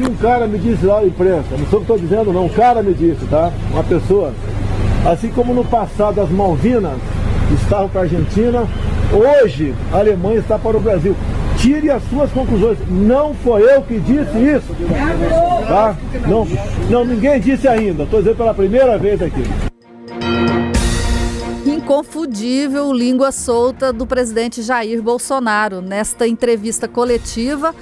E 0.00 0.06
um 0.06 0.16
cara 0.16 0.46
me 0.46 0.58
disse 0.58 0.84
lá 0.84 1.00
na 1.00 1.06
imprensa, 1.06 1.56
não 1.56 1.66
sou 1.66 1.80
o 1.80 1.84
que 1.84 1.92
estou 1.92 1.98
dizendo 1.98 2.32
não, 2.32 2.46
um 2.46 2.48
cara 2.48 2.82
me 2.82 2.92
disse, 2.92 3.24
tá? 3.26 3.52
Uma 3.70 3.84
pessoa. 3.84 4.34
Assim 5.04 5.30
como 5.30 5.52
no 5.52 5.64
passado 5.64 6.20
as 6.20 6.30
Malvinas 6.30 6.98
estavam 7.60 7.88
para 7.88 8.02
a 8.02 8.04
Argentina, 8.04 8.68
hoje 9.12 9.74
a 9.92 9.98
Alemanha 9.98 10.38
está 10.38 10.56
para 10.56 10.76
o 10.76 10.80
Brasil. 10.80 11.16
tire 11.58 11.90
as 11.90 12.02
suas 12.04 12.30
conclusões. 12.30 12.78
Não 12.88 13.34
foi 13.34 13.62
eu 13.62 13.82
que 13.82 13.98
disse 13.98 14.38
isso. 14.38 14.74
Tá? 15.66 15.96
Não, 16.26 16.46
não 16.88 17.04
ninguém 17.04 17.40
disse 17.40 17.66
ainda. 17.66 18.04
Estou 18.04 18.20
dizendo 18.20 18.36
pela 18.36 18.54
primeira 18.54 18.96
vez 18.96 19.20
aqui. 19.20 19.42
Inconfundível 21.66 22.92
língua 22.92 23.32
solta 23.32 23.92
do 23.92 24.06
presidente 24.06 24.62
Jair 24.62 25.02
Bolsonaro 25.02 25.80
nesta 25.80 26.26
entrevista 26.26 26.86
coletiva 26.86 27.74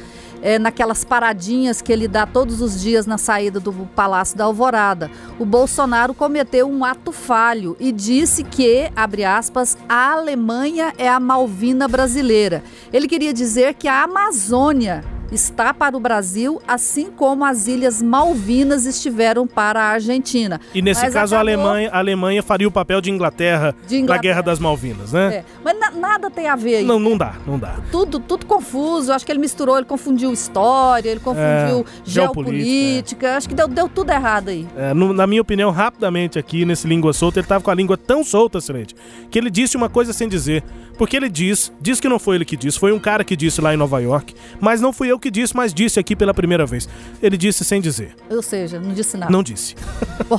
é, 0.43 0.59
naquelas 0.59 1.05
paradinhas 1.05 1.81
que 1.81 1.93
ele 1.93 2.09
dá 2.09 2.27
todos 2.27 2.61
os 2.61 2.81
dias 2.81 3.07
na 3.07 3.19
saída 3.19 3.61
do 3.61 3.73
Palácio 3.95 4.37
da 4.37 4.45
Alvorada. 4.45 5.11
O 5.39 5.45
Bolsonaro 5.45 6.15
cometeu 6.15 6.69
um 6.69 6.85
ato 6.85 7.13
falho 7.13 7.77
e 7.79 7.93
disse 7.93 8.45
que, 8.45 8.91
abre 8.95 9.25
aspas, 9.25 9.77
a 9.89 10.13
Alemanha 10.13 10.93
é 10.99 11.09
a 11.09 11.21
Malvina 11.21 11.87
brasileira. 11.87 12.63
Ele 12.93 13.09
queria 13.09 13.33
dizer 13.33 13.75
que 13.75 13.89
a 13.89 14.03
Amazônia 14.03 15.05
está 15.31 15.73
para 15.73 15.97
o 15.97 16.01
Brasil, 16.01 16.61
assim 16.67 17.11
como 17.11 17.45
as 17.45 17.67
Ilhas 17.67 18.03
Malvinas 18.03 18.87
estiveram 18.87 19.47
para 19.47 19.81
a 19.81 19.89
Argentina. 19.91 20.61
E 20.75 20.83
nesse 20.83 21.03
Mas 21.03 21.15
caso, 21.15 21.35
acabou... 21.35 21.37
a, 21.37 21.41
Alemanha, 21.41 21.91
a 21.91 21.99
Alemanha 21.99 22.43
faria 22.43 22.69
o 22.69 22.71
papel 22.71 23.01
de 23.01 23.11
Inglaterra, 23.11 23.75
de 23.87 23.97
Inglaterra. 23.97 24.17
na 24.17 24.23
Guerra 24.23 24.43
das 24.43 24.59
Malvinas, 24.59 25.13
né? 25.13 25.37
É. 25.37 25.45
Mas 25.65 25.79
na, 25.79 25.91
nada 25.91 26.31
tem 26.31 26.49
a 26.49 26.57
ver 26.57 26.77
aí. 26.77 26.85
Não, 26.85 26.99
não 26.99 27.17
dá, 27.17 27.35
não 27.47 27.59
dá. 27.59 27.77
Tudo, 27.91 28.19
tudo 28.19 28.47
confuso. 28.47 29.13
Acho 29.13 29.25
que 29.25 29.33
ele 29.33 29.39
misturou, 29.39 29.77
ele 29.77 29.87
confundiu 29.87 30.33
história, 30.33 31.11
ele 31.11 31.21
confundiu 31.21 31.81
é, 31.81 31.85
geopolítica. 32.05 33.29
É. 33.29 33.37
Acho 33.37 33.49
que 33.49 33.55
deu, 33.55 33.69
deu 33.69 33.89
tudo 33.89 34.11
errado 34.11 34.49
aí. 34.49 34.67
É, 34.77 34.93
no, 34.95 35.13
na 35.13 35.27
minha 35.27 35.43
opinião, 35.43 35.71
rapidamente 35.71 36.39
aqui 36.39 36.65
nesse 36.65 36.87
Língua 36.87 37.13
Solta, 37.13 37.39
ele 37.39 37.45
estava 37.45 37.63
com 37.63 37.71
a 37.71 37.75
língua 37.75 37.97
tão 37.97 38.25
solta, 38.25 38.59
excelente, 38.59 38.95
que 39.31 39.39
ele 39.39 39.51
disse 39.51 39.77
uma 39.77 39.89
coisa 39.89 40.13
sem 40.13 40.29
dizer. 40.29 40.65
Porque 40.99 41.17
ele 41.17 41.31
diz, 41.31 41.73
diz 41.81 41.99
que 41.99 42.11
não 42.11 42.19
foi 42.19 42.37
ele 42.37 42.45
que 42.45 42.59
disse, 42.59 42.79
foi 42.79 42.93
um 42.93 42.99
cara 42.99 43.25
que 43.25 43.35
disse 43.35 43.59
lá 43.63 43.73
em 43.73 43.77
Nova 43.77 44.01
York, 44.03 44.35
mas 44.61 44.83
não 44.83 44.93
fui 44.93 45.11
eu 45.11 45.19
que 45.21 45.31
disse, 45.31 45.57
mas 45.57 45.73
disse 45.73 46.01
aqui 46.01 46.17
pela 46.17 46.35
primeira 46.35 46.67
vez. 46.67 46.89
Ele 47.23 47.37
disse 47.37 47.65
sem 47.65 47.81
dizer. 47.81 48.15
Ou 48.29 48.43
seja, 48.43 48.81
não 48.81 48.93
disse 48.93 49.17
nada. 49.17 49.31
Não 49.31 49.43
disse. 49.43 49.75
Bom, 50.29 50.39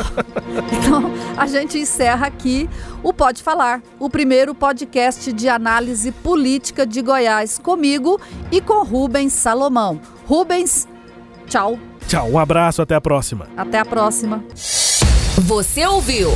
então 0.71 1.11
a 1.37 1.45
gente 1.47 1.77
encerra 1.77 2.27
aqui 2.27 2.69
o 3.03 3.13
Pode 3.13 3.41
Falar, 3.43 3.81
o 3.99 4.09
primeiro 4.09 4.53
podcast 4.53 5.31
de 5.31 5.47
análise 5.47 6.11
política 6.11 6.85
de 6.85 7.01
Goiás, 7.01 7.57
comigo 7.57 8.19
e 8.51 8.59
com 8.59 8.83
Rubens 8.83 9.33
Salomão. 9.33 10.01
Rubens, 10.25 10.87
tchau. 11.47 11.79
Tchau, 12.07 12.29
um 12.29 12.39
abraço, 12.39 12.81
até 12.81 12.95
a 12.95 13.01
próxima. 13.01 13.47
Até 13.55 13.79
a 13.79 13.85
próxima. 13.85 14.43
Você 15.37 15.85
ouviu? 15.85 16.29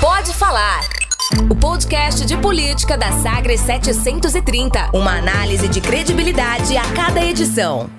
Pode 0.00 0.32
falar 0.32 1.05
o 1.50 1.56
podcast 1.56 2.24
de 2.24 2.36
política 2.36 2.96
da 2.96 3.10
Sagres 3.12 3.60
730. 3.60 4.90
Uma 4.92 5.18
análise 5.18 5.66
de 5.68 5.80
credibilidade 5.80 6.76
a 6.76 6.82
cada 6.92 7.24
edição. 7.24 7.96